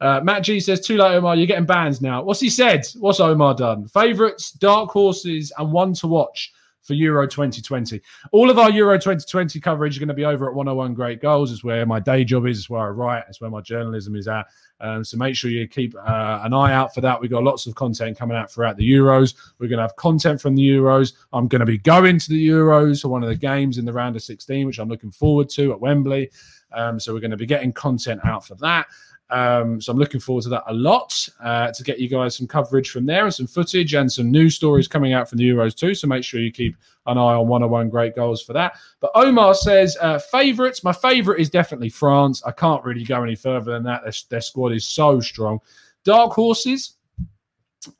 [0.00, 1.36] Uh, Matt G says, Too late, Omar.
[1.36, 2.22] You're getting banned now.
[2.22, 2.86] What's he said?
[2.98, 3.86] What's Omar done?
[3.88, 8.00] Favorites, dark horses, and one to watch for Euro 2020.
[8.32, 11.52] All of our Euro 2020 coverage is going to be over at 101 Great Goals.
[11.52, 12.58] It's where my day job is.
[12.58, 13.24] It's where I write.
[13.28, 14.46] It's where my journalism is at.
[14.80, 17.20] Um, so make sure you keep uh, an eye out for that.
[17.20, 19.34] We've got lots of content coming out throughout the Euros.
[19.58, 21.12] We're going to have content from the Euros.
[21.32, 23.92] I'm going to be going to the Euros for one of the games in the
[23.92, 26.30] round of 16, which I'm looking forward to at Wembley.
[26.72, 28.86] Um, so we're going to be getting content out for that.
[29.30, 32.46] Um, so I'm looking forward to that a lot uh, to get you guys some
[32.46, 35.74] coverage from there and some footage and some news stories coming out from the Euros
[35.74, 35.94] too.
[35.94, 38.76] So make sure you keep an eye on 101 Great Goals for that.
[39.00, 40.82] But Omar says, uh, favourites.
[40.82, 42.42] My favourite is definitely France.
[42.44, 44.02] I can't really go any further than that.
[44.02, 45.60] Their, their squad is so strong.
[46.04, 46.96] Dark horses.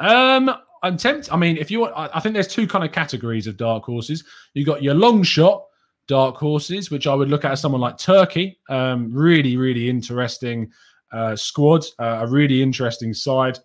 [0.01, 0.51] Um,
[0.83, 1.33] I'm tempted.
[1.33, 4.25] I mean, if you want, I, think there's two kind of categories of dark horses.
[4.55, 5.67] You got your long shot
[6.07, 8.59] dark horses, which I would look at as someone like Turkey.
[8.69, 10.73] Um, really, really interesting
[11.13, 13.59] uh, squad, uh, a really interesting side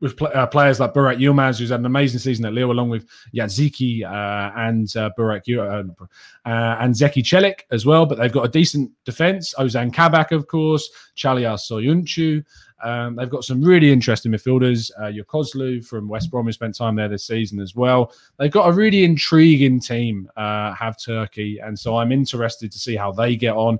[0.00, 2.90] with pl- uh, players like Burak Yilmaz, who's had an amazing season at Lille, along
[2.90, 8.06] with Yazici uh, and uh, Burak uh, and Zeki Çelik as well.
[8.06, 9.54] But they've got a decent defence.
[9.58, 12.44] Ozan Kabak, of course, Çağlar Söyüncü.
[12.82, 14.90] Um, they've got some really interesting midfielders.
[14.98, 18.14] Uh, Yokuşlu from West Brom, who spent time there this season as well.
[18.38, 21.58] They've got a really intriguing team, uh, have Turkey.
[21.58, 23.78] And so I'm interested to see how they get on.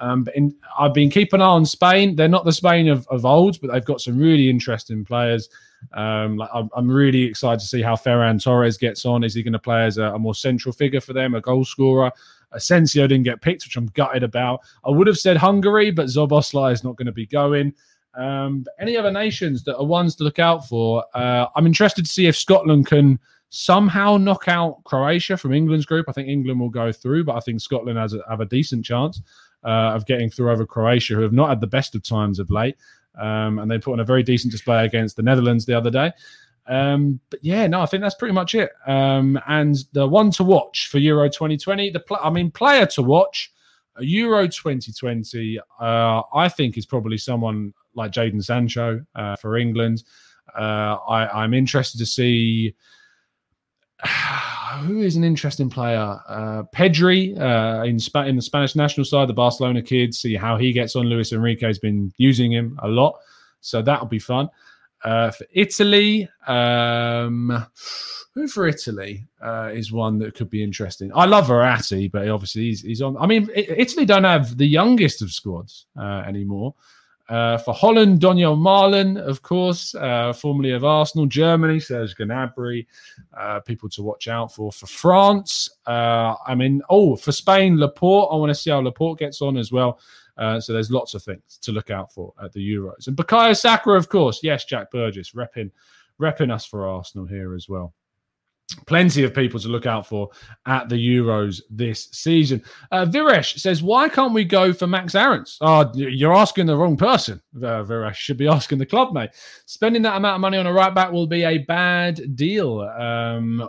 [0.00, 2.16] Um, but in, I've been keeping an eye on Spain.
[2.16, 5.48] They're not the Spain of, of old, but they've got some really interesting players.
[5.92, 9.24] Um, like I'm, I'm, really excited to see how Ferran Torres gets on.
[9.24, 11.64] Is he going to play as a, a, more central figure for them, a goal
[11.64, 12.12] scorer?
[12.52, 14.60] Asensio didn't get picked, which I'm gutted about.
[14.84, 17.72] I would have said Hungary, but Szoboszlai is not going to be going.
[18.14, 21.04] Um, any other nations that are ones to look out for?
[21.14, 23.18] Uh, I'm interested to see if Scotland can
[23.50, 26.06] somehow knock out Croatia from England's group.
[26.08, 28.84] I think England will go through, but I think Scotland has a, have a decent
[28.84, 29.22] chance
[29.64, 32.50] uh, of getting through over Croatia, who have not had the best of times of
[32.50, 32.76] late.
[33.18, 36.12] Um, and they put on a very decent display against the Netherlands the other day.
[36.66, 38.70] Um, but yeah, no, I think that's pretty much it.
[38.86, 43.02] Um, and the one to watch for Euro 2020, the pl- I mean, player to
[43.02, 43.52] watch.
[43.98, 50.04] Euro 2020, uh, I think is probably someone like Jadon Sancho uh, for England.
[50.56, 52.74] Uh, I, am interested to see
[54.78, 56.18] who is an interesting player.
[56.28, 60.14] Uh, Pedri uh, in, Sp- in the Spanish national side, the Barcelona kid.
[60.14, 61.06] See how he gets on.
[61.06, 63.18] Luis Enrique has been using him a lot,
[63.60, 64.48] so that'll be fun.
[65.02, 67.66] Uh, for Italy, um,
[68.34, 71.10] who for Italy uh, is one that could be interesting.
[71.14, 73.16] I love Verratti, but obviously he's, he's on.
[73.16, 76.74] I mean, Italy don't have the youngest of squads uh, anymore.
[77.30, 81.26] Uh, for Holland, Donyell Malen, of course, uh, formerly of Arsenal.
[81.26, 82.86] Germany, Serge Gnabry,
[83.38, 84.72] uh, people to watch out for.
[84.72, 88.30] For France, uh, I mean, oh, for Spain, Laporte.
[88.32, 90.00] I want to see how Laporte gets on as well.
[90.36, 93.06] Uh, so there's lots of things to look out for at the Euros.
[93.06, 94.40] And Bukayo Saka, of course.
[94.42, 95.70] Yes, Jack Burgess, repping,
[96.20, 97.94] repping us for Arsenal here as well
[98.74, 100.30] plenty of people to look out for
[100.66, 102.62] at the Euros this season.
[102.90, 106.96] Uh, Viresh says, "Why can't we go for Max Aarons?" Oh, you're asking the wrong
[106.96, 107.40] person.
[107.56, 109.30] Uh, Viresh should be asking the club, mate.
[109.66, 112.80] Spending that amount of money on a right back will be a bad deal.
[112.80, 113.68] Um,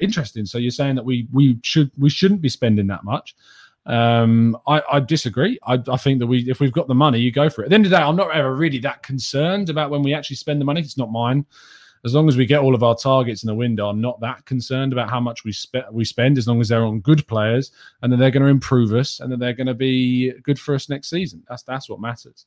[0.00, 0.46] interesting.
[0.46, 3.36] So you're saying that we we should we shouldn't be spending that much.
[3.86, 5.58] Um, I, I disagree.
[5.66, 7.66] I, I think that we if we've got the money, you go for it.
[7.66, 10.14] At the end of the day, I'm not ever really that concerned about when we
[10.14, 10.80] actually spend the money.
[10.80, 11.46] It's not mine
[12.04, 14.44] as long as we get all of our targets in the window, I'm not that
[14.46, 15.84] concerned about how much we spend.
[15.92, 18.92] We spend as long as they're on good players, and then they're going to improve
[18.92, 21.42] us, and then they're going to be good for us next season.
[21.48, 22.46] That's that's what matters.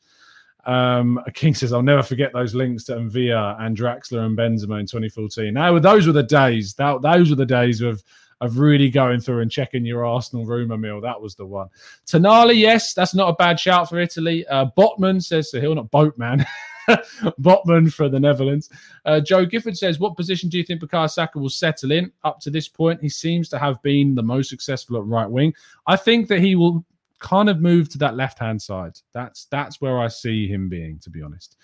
[0.66, 4.88] Um, King says, "I'll never forget those links to Envia and Draxler and Benzema in
[4.88, 6.74] 2014." Now, those were the days.
[6.76, 8.04] That, those were the days of
[8.42, 11.00] of really going through and checking your Arsenal rumor mill.
[11.00, 11.70] That was the one.
[12.06, 14.46] Tonali, yes, that's not a bad shout for Italy.
[14.48, 16.46] Uh, Botman says to Hill, not Boatman.
[17.40, 18.70] Botman for the Netherlands.
[19.06, 22.12] Uh, Joe Gifford says, What position do you think Bukayo Saka will settle in?
[22.24, 25.54] Up to this point, he seems to have been the most successful at right wing.
[25.88, 26.86] I think that he will
[27.20, 29.00] kind of move to that left hand side.
[29.14, 31.58] That's that's where I see him being, to be honest.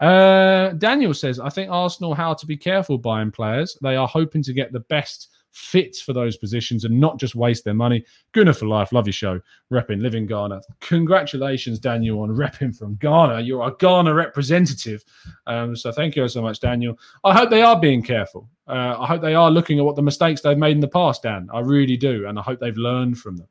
[0.00, 3.78] Uh, Daniel says, I think Arsenal how to be careful buying players.
[3.82, 7.64] They are hoping to get the best fits for those positions and not just waste
[7.64, 8.04] their money.
[8.32, 8.92] Gunner for life.
[8.92, 9.40] Love your show.
[9.70, 10.60] Repping, living Ghana.
[10.80, 13.40] Congratulations, Daniel, on repping from Ghana.
[13.42, 15.04] You're a Ghana representative.
[15.46, 16.98] Um, so thank you so much, Daniel.
[17.22, 18.48] I hope they are being careful.
[18.66, 21.22] Uh, I hope they are looking at what the mistakes they've made in the past,
[21.22, 21.48] Dan.
[21.52, 22.26] I really do.
[22.26, 23.48] And I hope they've learned from them.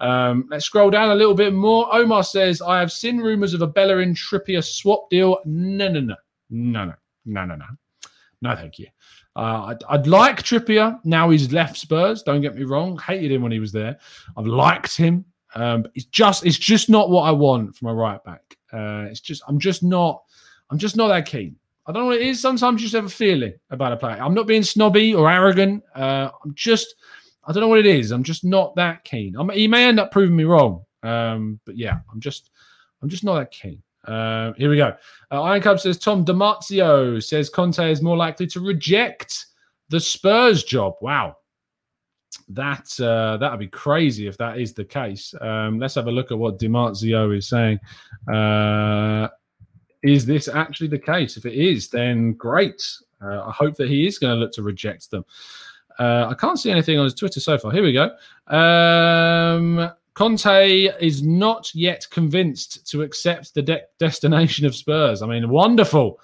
[0.00, 1.94] Um, let's scroll down a little bit more.
[1.94, 5.38] Omar says, I have seen rumors of a Bellerin Trippier swap deal.
[5.44, 6.16] No, no, no.
[6.50, 6.94] No, no.
[7.26, 7.66] No, no, no.
[8.42, 8.86] No, thank you.
[9.36, 11.00] Uh, I'd, I'd, like Trippier.
[11.04, 12.22] Now he's left Spurs.
[12.22, 12.98] Don't get me wrong.
[12.98, 13.98] Hated him when he was there.
[14.36, 15.24] I've liked him.
[15.56, 18.56] Um, it's just it's just not what I want from a right back.
[18.72, 20.22] Uh, it's just I'm just not
[20.70, 21.56] I'm just not that keen.
[21.86, 22.40] I don't know what it is.
[22.40, 24.20] Sometimes you just have a feeling about a player.
[24.20, 25.82] I'm not being snobby or arrogant.
[25.94, 26.94] Uh, I'm just
[27.44, 28.10] I don't know what it is.
[28.10, 29.36] I'm just not that keen.
[29.36, 30.84] I'm, he may end up proving me wrong.
[31.02, 32.50] Um, but yeah, I'm just
[33.02, 33.82] I'm just not that keen.
[34.06, 34.94] Uh, here we go.
[35.30, 39.46] Uh, Iron Cub says Tom Di Marzio says Conte is more likely to reject
[39.88, 40.94] the Spurs job.
[41.00, 41.36] Wow,
[42.48, 45.34] that uh, that would be crazy if that is the case.
[45.40, 47.78] Um, let's have a look at what Di Marzio is saying.
[48.32, 49.28] Uh,
[50.02, 51.36] is this actually the case?
[51.36, 52.86] If it is, then great.
[53.22, 55.24] Uh, I hope that he is going to look to reject them.
[55.98, 57.72] Uh, I can't see anything on his Twitter so far.
[57.72, 58.10] Here we go.
[58.54, 65.22] Um, Conte is not yet convinced to accept the de- destination of Spurs.
[65.22, 66.20] I mean, wonderful.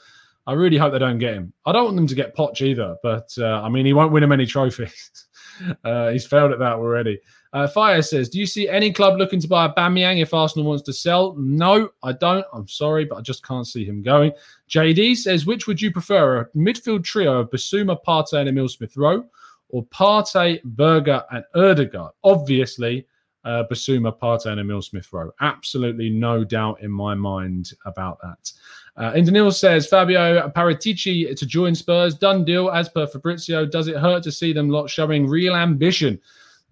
[0.46, 1.52] I really hope they don't get him.
[1.66, 4.22] I don't want them to get Poch either, but uh, I mean, he won't win
[4.22, 5.26] him any trophies.
[5.84, 7.20] uh, he's failed at that already.
[7.52, 10.84] Uh, Fire says, "Do you see any club looking to buy Aubameyang if Arsenal wants
[10.84, 12.46] to sell?" No, I don't.
[12.52, 14.32] I'm sorry, but I just can't see him going.
[14.68, 18.96] JD says, "Which would you prefer, a midfield trio of Bissouma, Partey, and Emil Smith
[18.96, 19.24] Rowe,
[19.68, 23.06] or Partey, Berger, and Ødegaard?" Obviously,
[23.44, 25.32] uh, Bissouma, Partey, and Emil Smith Rowe.
[25.40, 28.52] Absolutely no doubt in my mind about that.
[28.96, 32.14] Uh, Indanil says Fabio Paratici to join Spurs.
[32.14, 33.64] Done deal as per Fabrizio.
[33.64, 36.20] Does it hurt to see them lot showing real ambition?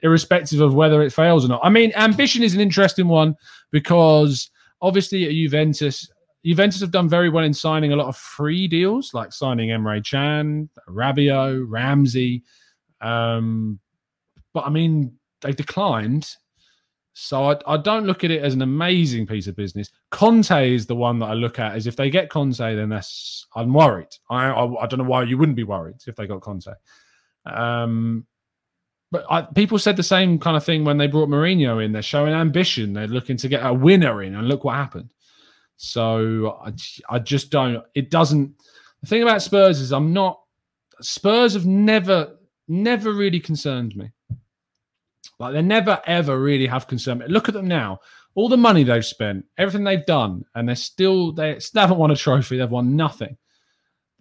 [0.03, 1.61] irrespective of whether it fails or not.
[1.63, 3.37] I mean, ambition is an interesting one
[3.71, 4.51] because
[4.81, 6.09] obviously at Juventus,
[6.45, 10.09] Juventus have done very well in signing a lot of free deals, like signing Emre
[10.09, 12.45] Can, Rabiot, Ramsey.
[13.01, 13.79] Um,
[14.53, 16.35] but I mean, they declined.
[17.21, 19.91] So I, I, don't look at it as an amazing piece of business.
[20.13, 21.77] Conte is the one that I look at.
[21.77, 24.15] Is if they get Conte, then that's I'm worried.
[24.31, 26.71] I I, I don't know why you wouldn't be worried if they got Conte.
[27.45, 28.25] Um,
[29.11, 31.91] but I, people said the same kind of thing when they brought Mourinho in.
[31.91, 32.93] They're showing ambition.
[32.93, 35.13] They're looking to get a winner in, and look what happened.
[35.77, 36.73] So I,
[37.11, 37.85] I just don't.
[37.97, 38.55] It doesn't.
[39.01, 40.41] The thing about Spurs is I'm not.
[41.01, 42.37] Spurs have never,
[42.69, 44.13] never really concerned me.
[45.39, 47.23] Like they never ever really have concern.
[47.29, 48.01] Look at them now.
[48.35, 52.11] All the money they've spent, everything they've done, and they're still they still haven't won
[52.11, 52.59] a trophy.
[52.59, 53.37] They've won nothing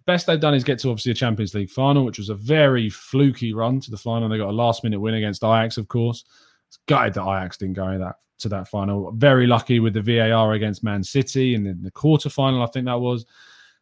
[0.08, 2.88] best they've done is get to obviously a Champions League final, which was a very
[2.88, 4.26] fluky run to the final.
[4.26, 6.24] They got a last minute win against Ajax, of course.
[6.66, 9.12] It's gutted that Ajax didn't go that to that final.
[9.12, 12.86] Very lucky with the VAR against Man City and in the quarter final, I think
[12.86, 13.26] that was.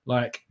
[0.04, 0.42] Like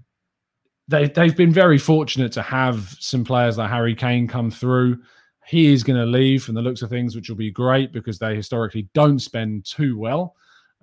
[0.88, 5.02] they they've been very fortunate to have some players like Harry Kane come through.
[5.48, 8.18] He is going to leave from the looks of things, which will be great because
[8.18, 10.36] they historically don't spend too well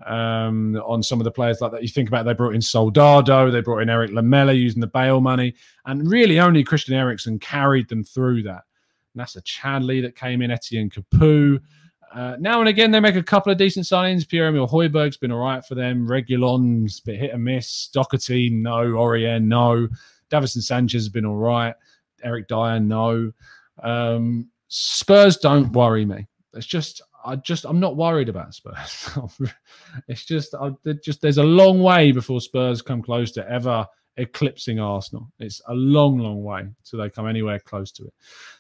[0.07, 1.83] um, on some of the players like that.
[1.83, 5.21] You think about they brought in Soldado, they brought in Erik Lamela using the Bale
[5.21, 5.55] money,
[5.87, 8.63] and really only Christian Eriksen carried them through that.
[9.17, 11.61] Nacer Chadli that came in, Etienne Capoue.
[12.15, 14.29] Uh, now and again, they make a couple of decent signings.
[14.29, 16.07] Pierre Emile Højbjerg's been all right for them.
[16.07, 17.89] Reguilon's bit hit and miss.
[17.89, 18.85] Doherty, no.
[18.85, 19.89] Aurier, no.
[20.31, 21.75] Davinson Sanchez has been all right.
[22.23, 23.33] Eric Dier, no.
[23.83, 26.27] Um, Spurs don't worry me.
[26.55, 29.11] It's just I just I'm not worried about Spurs.
[30.09, 30.71] it's just I
[31.05, 35.31] just there's a long way before Spurs come close to ever eclipsing Arsenal.
[35.39, 38.15] It's a long, long way till they come anywhere close to it.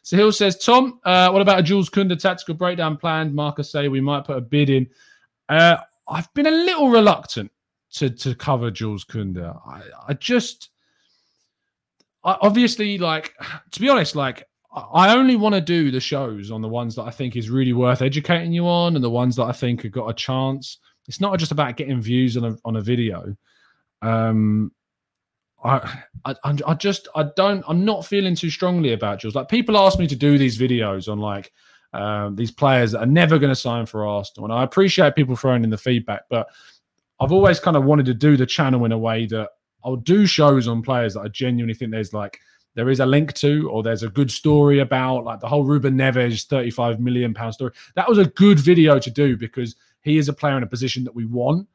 [0.05, 3.35] Sahil says, Tom, uh, what about a Jules Kounde tactical breakdown planned?
[3.35, 4.87] Marca say we might put a bid in.
[5.49, 7.51] Uh, I've been a little reluctant
[7.93, 9.45] to to cover Jules Kounde.
[9.67, 10.69] I, I just
[12.23, 13.33] I obviously like
[13.71, 17.03] to be honest, like I only want to do the shows on the ones that
[17.03, 19.93] I think is really worth educating you on, and the ones that I think have
[19.93, 20.79] got a chance.
[21.09, 23.37] It's not just about getting views on a on a video.
[24.01, 24.73] Um,
[25.65, 26.35] I, I,
[26.67, 29.37] I just, I don't, I'm not feeling too strongly about Jules.
[29.37, 31.53] Like people ask me to do these videos on like
[31.93, 35.37] um, these players that are never going to sign for Arsenal, and I appreciate people
[35.37, 36.49] throwing in the feedback, but
[37.21, 39.51] I've always kind of wanted to do the channel in a way that
[39.85, 42.41] I'll do shows on players that I genuinely think there's like
[42.75, 45.97] there is a link to, or there's a good story about, like the whole Ruben
[45.97, 47.73] Neves 35 million pound story.
[47.95, 51.05] That was a good video to do because he is a player in a position
[51.05, 51.69] that we want.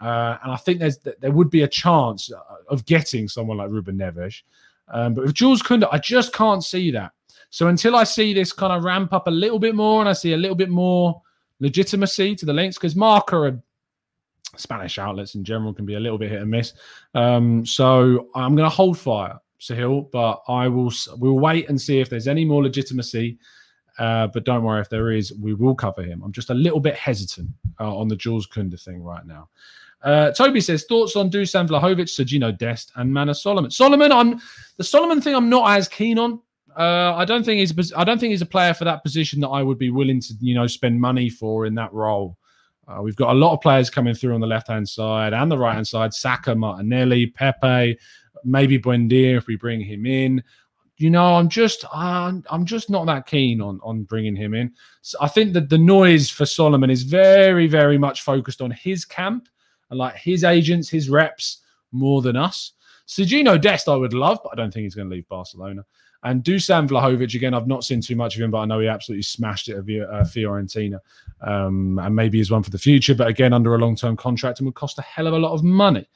[0.00, 2.30] Uh, and I think there's there would be a chance
[2.68, 4.42] of getting someone like Ruben Neves.
[4.88, 7.12] Um, but with Jules Kounde, I just can't see that.
[7.50, 10.12] So until I see this kind of ramp up a little bit more and I
[10.12, 11.22] see a little bit more
[11.60, 13.62] legitimacy to the links, because Marca and
[14.56, 16.74] Spanish outlets in general can be a little bit hit and miss.
[17.14, 19.38] Um, so I'm going to hold fire.
[19.68, 23.38] Sahil, but I will we'll wait and see if there's any more legitimacy.
[23.98, 26.22] Uh, but don't worry, if there is, we will cover him.
[26.24, 29.48] I'm just a little bit hesitant uh, on the Jules Kounde thing right now.
[30.02, 33.70] Uh, Toby says thoughts on Dusan Vlahovic, Sergino Dest, and Manor Solomon.
[33.70, 34.40] Solomon, I'm
[34.76, 35.34] the Solomon thing.
[35.34, 36.40] I'm not as keen on.
[36.76, 37.92] Uh, I don't think he's.
[37.94, 40.34] I don't think he's a player for that position that I would be willing to,
[40.40, 42.36] you know, spend money for in that role.
[42.86, 45.50] Uh, we've got a lot of players coming through on the left hand side and
[45.50, 46.12] the right hand side.
[46.12, 47.96] Saka, Martinelli, Pepe,
[48.44, 50.42] maybe Buendia if we bring him in.
[50.96, 54.72] You know, I'm just I'm, I'm just not that keen on on bringing him in.
[55.02, 59.04] So I think that the noise for Solomon is very very much focused on his
[59.04, 59.48] camp
[59.90, 62.72] and like his agents, his reps more than us.
[63.06, 65.84] Sergino Dest, I would love, but I don't think he's going to leave Barcelona.
[66.22, 68.88] And Dusan Vlahovic, again, I've not seen too much of him, but I know he
[68.88, 70.98] absolutely smashed it at uh, Fiorentina.
[71.42, 74.58] Um, and maybe he's one for the future, but again, under a long term contract
[74.58, 76.08] and would cost a hell of a lot of money.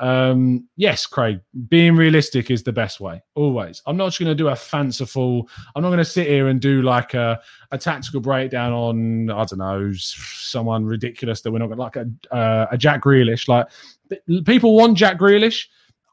[0.00, 3.82] Um, yes, Craig, being realistic is the best way, always.
[3.86, 6.60] I'm not just going to do a fanciful, I'm not going to sit here and
[6.60, 7.40] do like a,
[7.72, 12.08] a tactical breakdown on, I don't know, someone ridiculous that we're not going like a,
[12.32, 13.48] uh, a Jack Grealish.
[13.48, 13.66] Like,
[14.44, 15.66] people want Jack Grealish.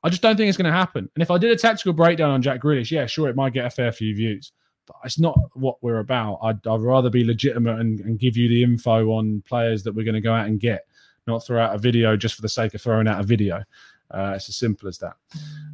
[0.04, 1.10] I just don't think it's going to happen.
[1.16, 3.66] And if I did a tactical breakdown on Jack Grealish, yeah, sure, it might get
[3.66, 4.52] a fair few views.
[4.88, 6.40] But it's not what we're about.
[6.44, 10.06] I'd, I'd rather be legitimate and, and give you the info on players that we're
[10.06, 10.86] going to go out and get,
[11.28, 13.64] not throw out a video just for the sake of throwing out a video.
[14.12, 15.16] Uh, it's as simple as that.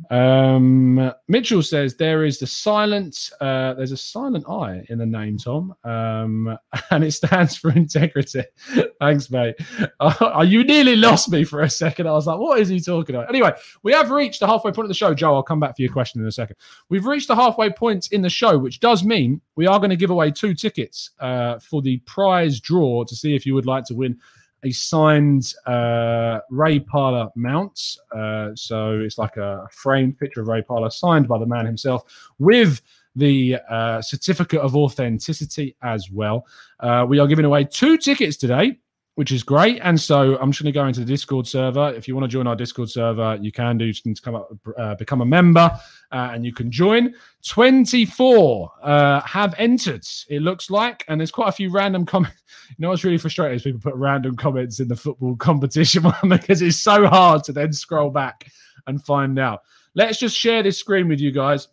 [0.09, 3.29] Um, Mitchell says there is the silent.
[3.39, 6.57] Uh, there's a silent I in the name, Tom, um,
[6.91, 8.43] and it stands for integrity.
[8.99, 9.55] Thanks, mate.
[9.99, 12.07] Uh, you nearly lost me for a second.
[12.07, 14.85] I was like, "What is he talking about?" Anyway, we have reached the halfway point
[14.85, 15.13] of the show.
[15.13, 16.55] Joe, I'll come back for your question in a second.
[16.89, 19.95] We've reached the halfway point in the show, which does mean we are going to
[19.97, 23.85] give away two tickets uh, for the prize draw to see if you would like
[23.85, 24.19] to win
[24.63, 27.97] a signed uh, Ray Parlour mount.
[28.15, 32.31] Uh, so it's like a framed picture of Ray Parlour signed by the man himself
[32.39, 32.81] with
[33.15, 36.45] the uh, certificate of authenticity as well.
[36.79, 38.77] Uh, we are giving away two tickets today
[39.21, 39.79] which is great.
[39.83, 41.93] And so I'm just going to go into the Discord server.
[41.95, 43.85] If you want to join our Discord server, you can do.
[43.85, 45.69] You can come up, uh, become a member,
[46.11, 47.13] uh, and you can join.
[47.45, 50.03] 24 uh, have entered.
[50.27, 52.41] It looks like, and there's quite a few random comments.
[52.69, 56.15] You know what's really frustrating is people put random comments in the football competition one
[56.29, 58.47] because it's so hard to then scroll back
[58.87, 59.61] and find out.
[59.93, 61.67] Let's just share this screen with you guys.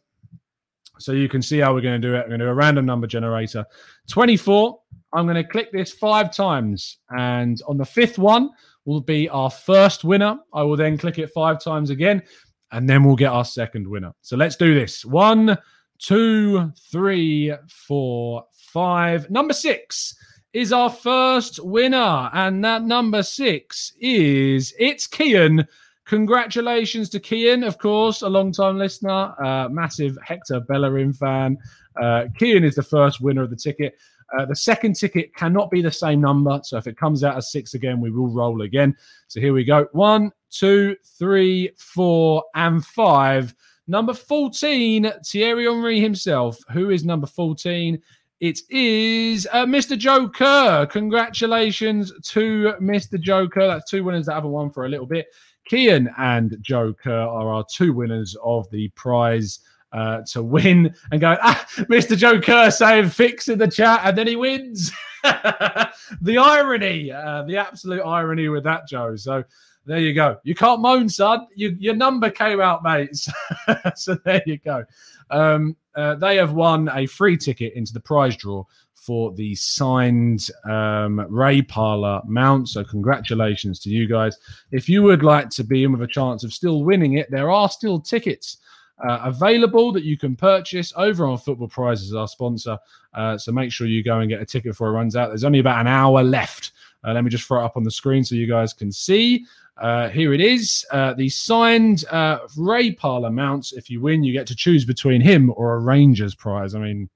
[0.98, 2.22] So you can see how we're going to do it.
[2.22, 3.64] I'm going to do a random number generator.
[4.08, 4.80] 24.
[5.12, 6.98] I'm going to click this five times.
[7.10, 8.50] And on the fifth one
[8.84, 10.38] will be our first winner.
[10.52, 12.22] I will then click it five times again.
[12.72, 14.12] And then we'll get our second winner.
[14.20, 15.04] So let's do this.
[15.04, 15.56] One,
[15.98, 19.30] two, three, four, five.
[19.30, 20.14] Number six
[20.52, 22.30] is our first winner.
[22.32, 25.66] And that number six is it's Kian
[26.08, 31.58] Congratulations to Kian, of course, a long-time listener, uh, massive Hector Bellerin fan.
[32.00, 33.94] Uh, Kian is the first winner of the ticket.
[34.36, 36.60] Uh, the second ticket cannot be the same number.
[36.64, 38.96] So if it comes out as six again, we will roll again.
[39.28, 39.88] So here we go.
[39.92, 43.54] One, two, three, four, and five.
[43.86, 46.58] Number 14, Thierry Henry himself.
[46.72, 47.98] Who is number 14?
[48.40, 49.96] It is uh, Mr.
[49.98, 50.86] Joe Kerr.
[50.86, 53.18] Congratulations to Mr.
[53.18, 53.66] Joker.
[53.66, 55.26] That's two winners that haven't won for a little bit.
[55.70, 59.60] Kian and Joe Kerr are our two winners of the prize
[59.92, 62.16] uh, to win and go, ah, Mr.
[62.16, 64.90] Joe Kerr saying fix in the chat and then he wins.
[65.22, 69.16] the irony, uh, the absolute irony with that, Joe.
[69.16, 69.44] So
[69.86, 70.38] there you go.
[70.44, 71.46] You can't moan, son.
[71.54, 73.28] You, your number came out, mates.
[73.96, 74.84] so there you go.
[75.30, 78.64] Um, uh, they have won a free ticket into the prize draw
[78.94, 82.68] for the signed um, Ray Parlour mount.
[82.68, 84.36] So, congratulations to you guys.
[84.70, 87.50] If you would like to be in with a chance of still winning it, there
[87.50, 88.58] are still tickets.
[89.06, 92.76] Uh, available that you can purchase over on Football Prizes, our sponsor.
[93.14, 95.28] Uh, so make sure you go and get a ticket before it runs out.
[95.28, 96.72] There's only about an hour left.
[97.04, 99.46] Uh, let me just throw it up on the screen so you guys can see.
[99.76, 100.84] Uh, here it is.
[100.90, 103.72] Uh, the signed uh, Ray Parlour mounts.
[103.72, 106.74] If you win, you get to choose between him or a Rangers prize.
[106.74, 107.08] I mean,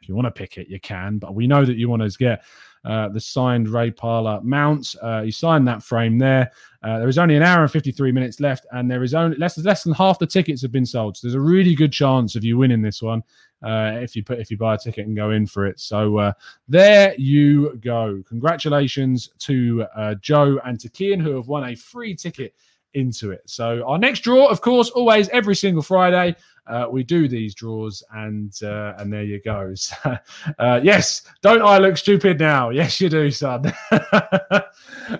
[0.00, 1.18] if you want to pick it, you can.
[1.18, 2.42] But we know that you want to get
[2.84, 4.96] uh, the signed Ray Parlour mounts.
[5.00, 6.50] Uh, he signed that frame there.
[6.82, 9.58] Uh, there is only an hour and 53 minutes left, and there is only less,
[9.58, 11.16] less than half the tickets have been sold.
[11.16, 13.22] So there's a really good chance of you winning this one
[13.62, 15.78] uh, if you put if you buy a ticket and go in for it.
[15.80, 16.32] So uh,
[16.68, 18.22] there you go.
[18.26, 22.54] Congratulations to uh, Joe and to Kian who have won a free ticket
[22.94, 23.42] into it.
[23.46, 26.34] So our next draw, of course, always every single Friday
[26.66, 29.74] uh, we do these draws, and uh, and there you go.
[30.58, 32.70] Uh, yes, don't I look stupid now?
[32.70, 33.72] Yes, you do, son.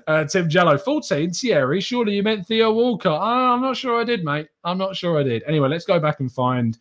[0.07, 1.80] Uh, Tim Jello, 14, Thierry.
[1.80, 3.20] Surely you meant Theo Walcott.
[3.20, 4.47] Oh, I'm not sure I did, mate.
[4.62, 5.43] I'm not sure I did.
[5.45, 6.78] Anyway, let's go back and find.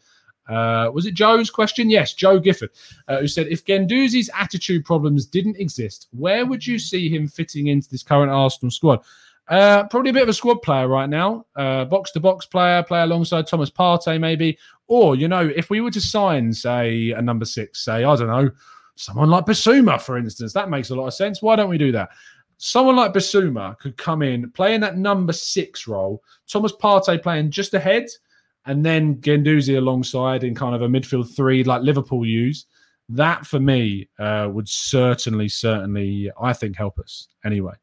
[0.47, 1.89] Uh, was it Joe's question?
[1.89, 2.71] Yes, Joe Gifford,
[3.07, 7.67] uh, who said, if Guendouzi's attitude problems didn't exist, where would you see him fitting
[7.67, 9.03] into this current Arsenal squad?
[9.49, 12.83] Uh, probably a bit of a squad player right now, uh, box to box player,
[12.83, 14.57] play alongside Thomas Partey, maybe.
[14.87, 18.27] Or, you know, if we were to sign, say, a number six, say, I don't
[18.27, 18.51] know,
[18.95, 21.41] someone like Bissouma for instance, that makes a lot of sense.
[21.41, 22.09] Why don't we do that?
[22.57, 27.49] Someone like Bissouma could come in, play in that number six role, Thomas Partey playing
[27.49, 28.05] just ahead,
[28.65, 32.65] and then Guendouzi alongside in kind of a midfield three, like Liverpool use.
[33.07, 37.73] That for me uh, would certainly, certainly, I think, help us anyway.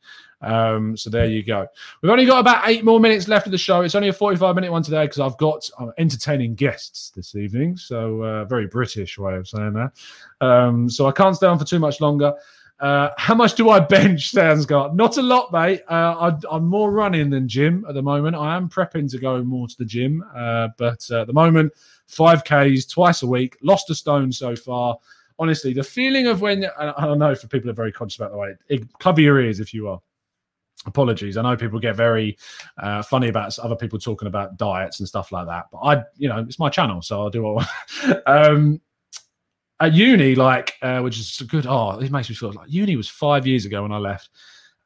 [0.46, 1.66] Um, so there you go.
[2.00, 3.82] We've only got about eight more minutes left of the show.
[3.82, 7.76] It's only a 45 minute one today because I've got uh, entertaining guests this evening.
[7.76, 9.92] So, uh, very British way of saying that.
[10.40, 12.32] Um, so I can't stay on for too much longer.
[12.78, 14.94] Uh, how much do I bench, got?
[14.94, 15.82] Not a lot, mate.
[15.88, 18.36] Uh, I, am more running than gym at the moment.
[18.36, 21.72] I am prepping to go more to the gym, uh, but uh, at the moment,
[22.08, 24.96] 5Ks twice a week, lost a stone so far.
[25.38, 28.38] Honestly, the feeling of when I don't know for people are very conscious about the
[28.38, 28.56] weight,
[28.98, 30.00] cover your ears if you are
[30.84, 31.36] apologies.
[31.36, 32.36] I know people get very
[32.78, 36.28] uh, funny about other people talking about diets and stuff like that, but I, you
[36.28, 37.68] know, it's my channel, so I'll do what
[38.26, 38.80] um,
[39.80, 41.66] at uni, like, uh, which is good.
[41.66, 44.30] Oh, it makes me feel like uni was five years ago when I left.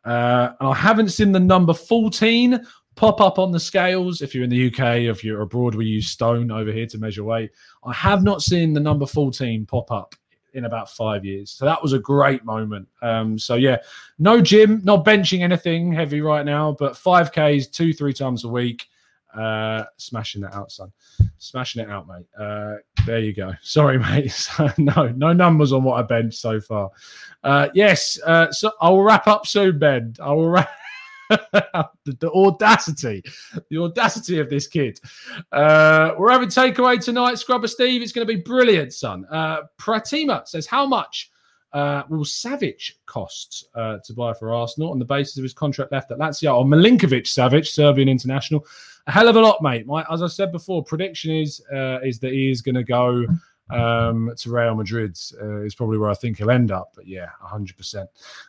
[0.04, 2.64] Uh, and I haven't seen the number 14
[2.96, 4.22] pop up on the scales.
[4.22, 7.24] If you're in the UK, if you're abroad, we use stone over here to measure
[7.24, 7.50] weight.
[7.84, 10.14] I have not seen the number 14 pop up
[10.54, 11.50] in about five years.
[11.50, 12.88] So that was a great moment.
[13.02, 13.78] Um, so yeah,
[14.18, 18.86] no gym, not benching anything heavy right now, but 5Ks two, three times a week.
[19.34, 20.90] Uh, smashing that out, son.
[21.38, 22.26] Smashing it out, mate.
[22.38, 22.76] Uh,
[23.06, 23.52] there you go.
[23.62, 24.48] Sorry, mate.
[24.78, 26.90] no, no numbers on what I benched so far.
[27.44, 30.14] Uh, yes, uh, so I will wrap up soon, Ben.
[30.20, 30.70] I will wrap.
[32.04, 33.22] the, the, audacity,
[33.68, 34.98] the audacity of this kid.
[35.52, 38.02] Uh, we're having takeaway tonight, Scrubber Steve.
[38.02, 39.24] It's going to be brilliant, son.
[39.30, 41.30] Uh, Pratima says, How much
[41.72, 45.92] uh, will Savage cost uh, to buy for Arsenal on the basis of his contract
[45.92, 46.58] left at Lazio?
[46.58, 48.66] Or Milinkovic Savic, Serbian international.
[49.06, 49.86] A hell of a lot, mate.
[49.86, 53.24] My, as I said before, prediction is uh, is that he is going to go
[53.72, 56.92] um, to Real Madrid uh, is probably where I think he'll end up.
[56.94, 58.06] But yeah, 100%.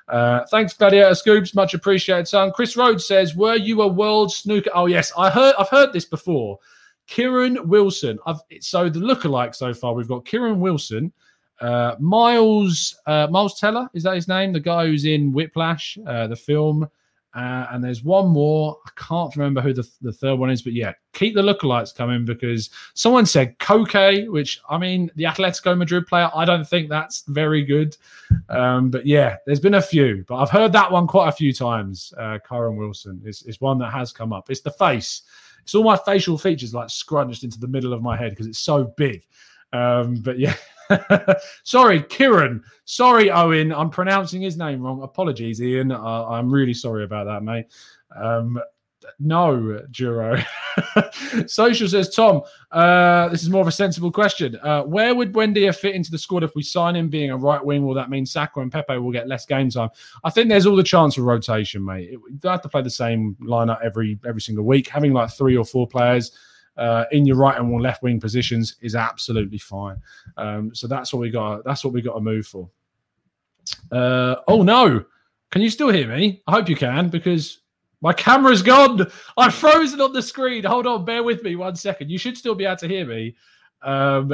[0.08, 1.56] Uh, thanks, Gladiator Scoops.
[1.56, 2.52] Much appreciated, son.
[2.52, 4.72] Chris Rhodes says, Were you a world snooker?
[4.74, 5.12] Oh, yes.
[5.18, 6.60] I heard, I've heard this before.
[7.08, 8.20] Kieran Wilson.
[8.26, 11.12] I've, so the lookalike so far, we've got Kieran Wilson.
[11.60, 14.52] Uh, Miles uh, Miles Teller is that his name?
[14.52, 16.90] The guy who's in Whiplash, uh, the film.
[17.34, 18.78] Uh, and there's one more.
[18.86, 22.26] I can't remember who the, the third one is, but yeah, keep the lookalikes coming
[22.26, 26.30] because someone said Koke, which I mean, the Atletico Madrid player.
[26.36, 27.96] I don't think that's very good.
[28.50, 31.54] Um, but yeah, there's been a few, but I've heard that one quite a few
[31.54, 32.14] times.
[32.18, 34.50] Uh, Kyren Wilson is, is one that has come up.
[34.50, 35.22] It's the face.
[35.64, 38.60] It's all my facial features like scrunched into the middle of my head because it's
[38.60, 39.26] so big.
[39.74, 40.56] Um, but yeah.
[41.64, 42.64] sorry, Kieran.
[42.86, 43.74] Sorry, Owen.
[43.74, 45.02] I'm pronouncing his name wrong.
[45.04, 45.92] Apologies, Ian.
[45.92, 47.68] I'm really sorry about that, mate.
[48.16, 48.60] Um,
[49.20, 50.44] no, Juro.
[51.50, 52.42] Social says Tom.
[52.72, 54.58] Uh, this is more of a sensible question.
[54.62, 57.64] Uh, where would Buendia fit into the squad if we sign him being a right
[57.64, 57.86] wing?
[57.86, 59.90] Will that mean Saka and Pepe will get less game time?
[60.24, 62.12] I think there's all the chance for rotation, mate.
[62.12, 64.88] You don't have to play the same lineup every every single week.
[64.88, 66.32] Having like three or four players
[66.78, 69.98] uh, in your right and one left wing positions is absolutely fine.
[70.38, 71.64] Um, so that's what we got.
[71.64, 72.70] That's what we got to move for.
[73.92, 75.06] Uh, oh no!
[75.52, 76.42] Can you still hear me?
[76.48, 77.60] I hope you can because
[78.02, 79.06] my camera's gone.
[79.38, 80.64] I'm frozen on the screen.
[80.64, 82.10] Hold on, bear with me one second.
[82.10, 83.36] You should still be able to hear me.
[83.84, 84.34] Um,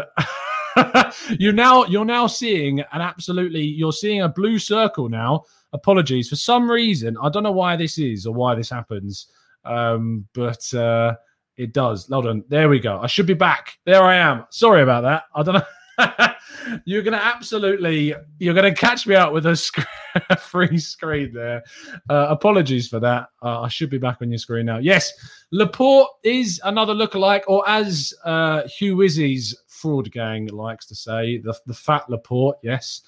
[1.40, 5.44] you now you're now seeing an absolutely you're seeing a blue circle now.
[5.74, 7.18] Apologies for some reason.
[7.22, 9.28] I don't know why this is or why this happens.
[9.66, 11.16] Um, but uh,
[11.58, 12.08] it does.
[12.08, 12.44] Hold on.
[12.50, 13.00] There we go.
[13.00, 13.78] I should be back.
[13.86, 14.46] There I am.
[14.50, 15.24] Sorry about that.
[15.34, 15.64] I don't know.
[16.86, 19.82] you're going to absolutely, you're going to catch me out with a sc-
[20.40, 21.64] free screen there.
[22.10, 23.30] Uh, apologies for that.
[23.42, 24.78] Uh, I should be back on your screen now.
[24.78, 25.12] Yes,
[25.52, 31.56] Laporte is another lookalike, or as uh, Hugh Wizzy's fraud gang likes to say, the,
[31.66, 32.58] the fat Laporte.
[32.62, 33.02] Yes.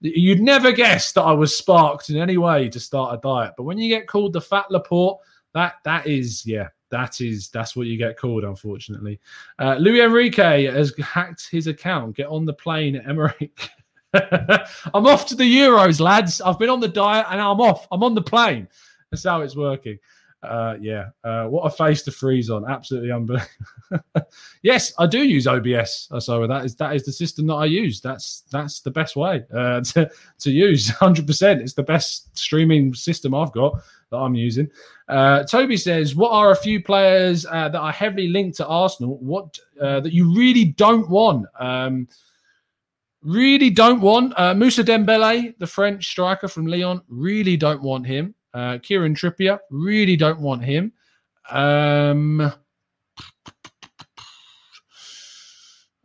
[0.00, 3.62] You'd never guess that I was sparked in any way to start a diet, but
[3.64, 5.18] when you get called the fat Laporte,
[5.54, 9.18] that that is yeah that is that's what you get called, unfortunately.
[9.58, 12.14] Uh, Luis Enrique has hacked his account.
[12.14, 13.68] Get on the plane, Emmerich.
[14.14, 16.40] I'm off to the Euros, lads.
[16.40, 17.88] I've been on the diet and I'm off.
[17.90, 18.68] I'm on the plane.
[19.10, 19.98] That's how it's working.
[20.42, 22.68] Uh, yeah, uh, what a face to freeze on!
[22.68, 23.48] Absolutely unbelievable.
[24.62, 26.08] yes, I do use OBS.
[26.18, 28.00] So that is that is the system that I use.
[28.00, 30.88] That's that's the best way uh, to to use.
[30.88, 31.62] Hundred percent.
[31.62, 33.80] It's the best streaming system I've got
[34.10, 34.68] that I'm using.
[35.08, 39.18] Uh, Toby says, "What are a few players uh, that are heavily linked to Arsenal?
[39.18, 42.08] What uh, that you really don't want?" Um,
[43.22, 47.00] really don't want uh, Moussa Dembele, the French striker from Lyon.
[47.08, 48.34] Really don't want him.
[48.54, 50.92] Uh, Kieran Trippier, really don't want him.
[51.50, 52.52] Um,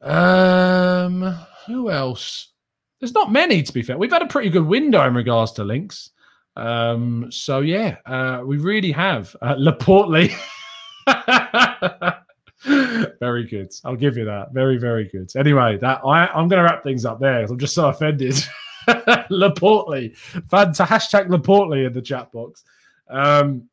[0.02, 2.52] um, who else?
[3.00, 3.98] There's not many, to be fair.
[3.98, 6.12] We've had a pretty good window in regards to links.
[6.56, 10.32] Um, so yeah, uh, we really have uh, Laporte.
[13.20, 13.72] very good.
[13.86, 14.54] I'll give you that.
[14.54, 15.32] Very, very good.
[15.36, 18.36] Anyway, that I, I'm going to wrap things up there I'm just so offended.
[19.30, 20.14] Laporte.
[20.34, 22.64] to Hashtag Laporte in the chat box.
[23.10, 23.70] Um,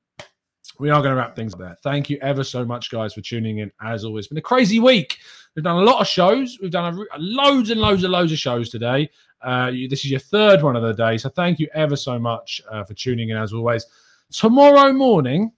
[0.79, 1.77] we are going to wrap things up there.
[1.83, 3.71] Thank you ever so much, guys, for tuning in.
[3.81, 5.19] As always, it's been a crazy week.
[5.55, 6.59] We've done a lot of shows.
[6.61, 9.09] We've done a loads and loads and loads of shows today.
[9.41, 12.19] Uh, you, this is your third one of the day, so thank you ever so
[12.19, 13.37] much uh, for tuning in.
[13.37, 13.87] As always,
[14.33, 15.53] tomorrow morning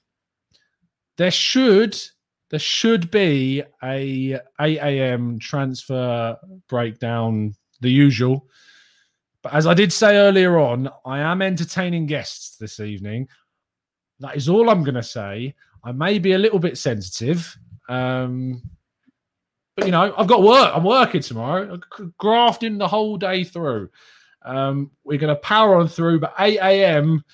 [1.17, 1.99] there should
[2.51, 5.39] there should be a 8 a.m.
[5.39, 6.37] transfer
[6.69, 8.47] breakdown, the usual.
[9.47, 13.29] But as I did say earlier on, I am entertaining guests this evening.
[14.19, 15.55] That is all I'm going to say.
[15.85, 17.57] I may be a little bit sensitive.
[17.89, 18.61] Um,
[19.77, 20.73] but, you know, I've got work.
[20.75, 21.79] I'm working tomorrow,
[22.19, 23.89] grafting the whole day through.
[24.45, 27.25] Um, we're going to power on through, but 8 a.m.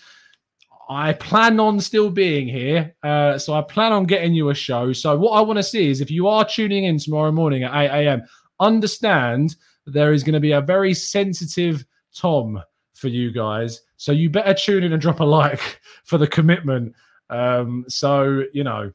[0.91, 2.95] I plan on still being here.
[3.03, 4.93] Uh, so I plan on getting you a show.
[4.93, 7.75] So what I want to see is if you are tuning in tomorrow morning at
[7.75, 8.23] 8 a.m.,
[8.61, 9.57] understand
[9.87, 12.63] there is going to be a very sensitive Tom
[12.95, 13.83] for you guys.
[13.97, 16.95] So you better tune in and drop a like for the commitment.
[17.31, 18.93] Um, so, you know,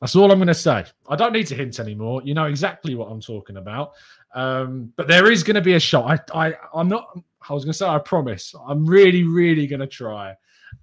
[0.00, 0.84] that's all I'm going to say.
[1.08, 2.22] I don't need to hint anymore.
[2.24, 3.92] You know exactly what I'm talking about.
[4.34, 6.22] Um, but there is going to be a shot.
[6.34, 7.18] I, I, I'm not.
[7.48, 8.54] I was going to say I promise.
[8.66, 10.34] I'm really, really going to try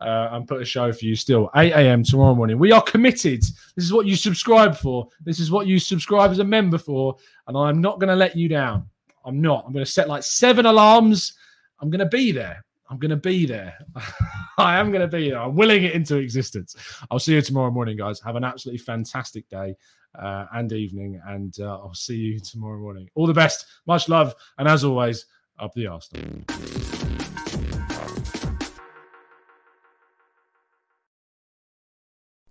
[0.02, 2.04] uh, and put a show for you still 8 a.m.
[2.04, 2.60] tomorrow morning.
[2.60, 3.42] We are committed.
[3.76, 5.08] This is what you subscribe for.
[5.24, 7.16] This is what you subscribe as a member for,
[7.48, 8.88] and I'm not going to let you down.
[9.26, 9.66] I'm not.
[9.66, 11.34] I'm going to set like seven alarms.
[11.80, 12.64] I'm going to be there.
[12.90, 13.78] I'm going to be there.
[14.58, 15.40] I am going to be there.
[15.40, 16.76] I'm willing it into existence.
[17.12, 18.20] I'll see you tomorrow morning, guys.
[18.22, 19.76] Have an absolutely fantastic day
[20.18, 23.10] uh, and evening, and uh, I'll see you tomorrow morning.
[23.14, 23.66] All the best.
[23.86, 25.26] Much love, and as always,
[25.60, 26.46] up the Arsenal.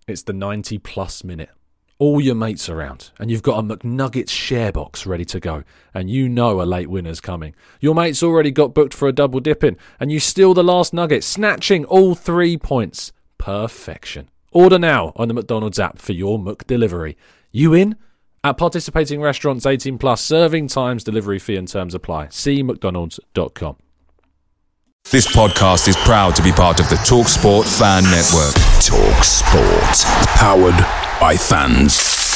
[0.06, 1.50] It's the 90 plus minute.
[1.98, 6.10] All your mates around, and you've got a McNuggets share box ready to go, and
[6.10, 7.54] you know a late winner's coming.
[7.80, 11.24] Your mate's already got booked for a double dipping, and you steal the last nugget,
[11.24, 13.12] snatching all three points.
[13.38, 14.28] Perfection.
[14.52, 17.16] Order now on the McDonald's app for your McDelivery.
[17.50, 17.96] You in?
[18.44, 22.28] At participating restaurants 18 plus, serving times, delivery fee and terms apply.
[22.28, 23.76] See McDonald's.com.
[25.10, 28.54] This podcast is proud to be part of the TalkSport Fan Network.
[28.82, 30.26] Talk Sport.
[30.36, 32.35] Powered by fans.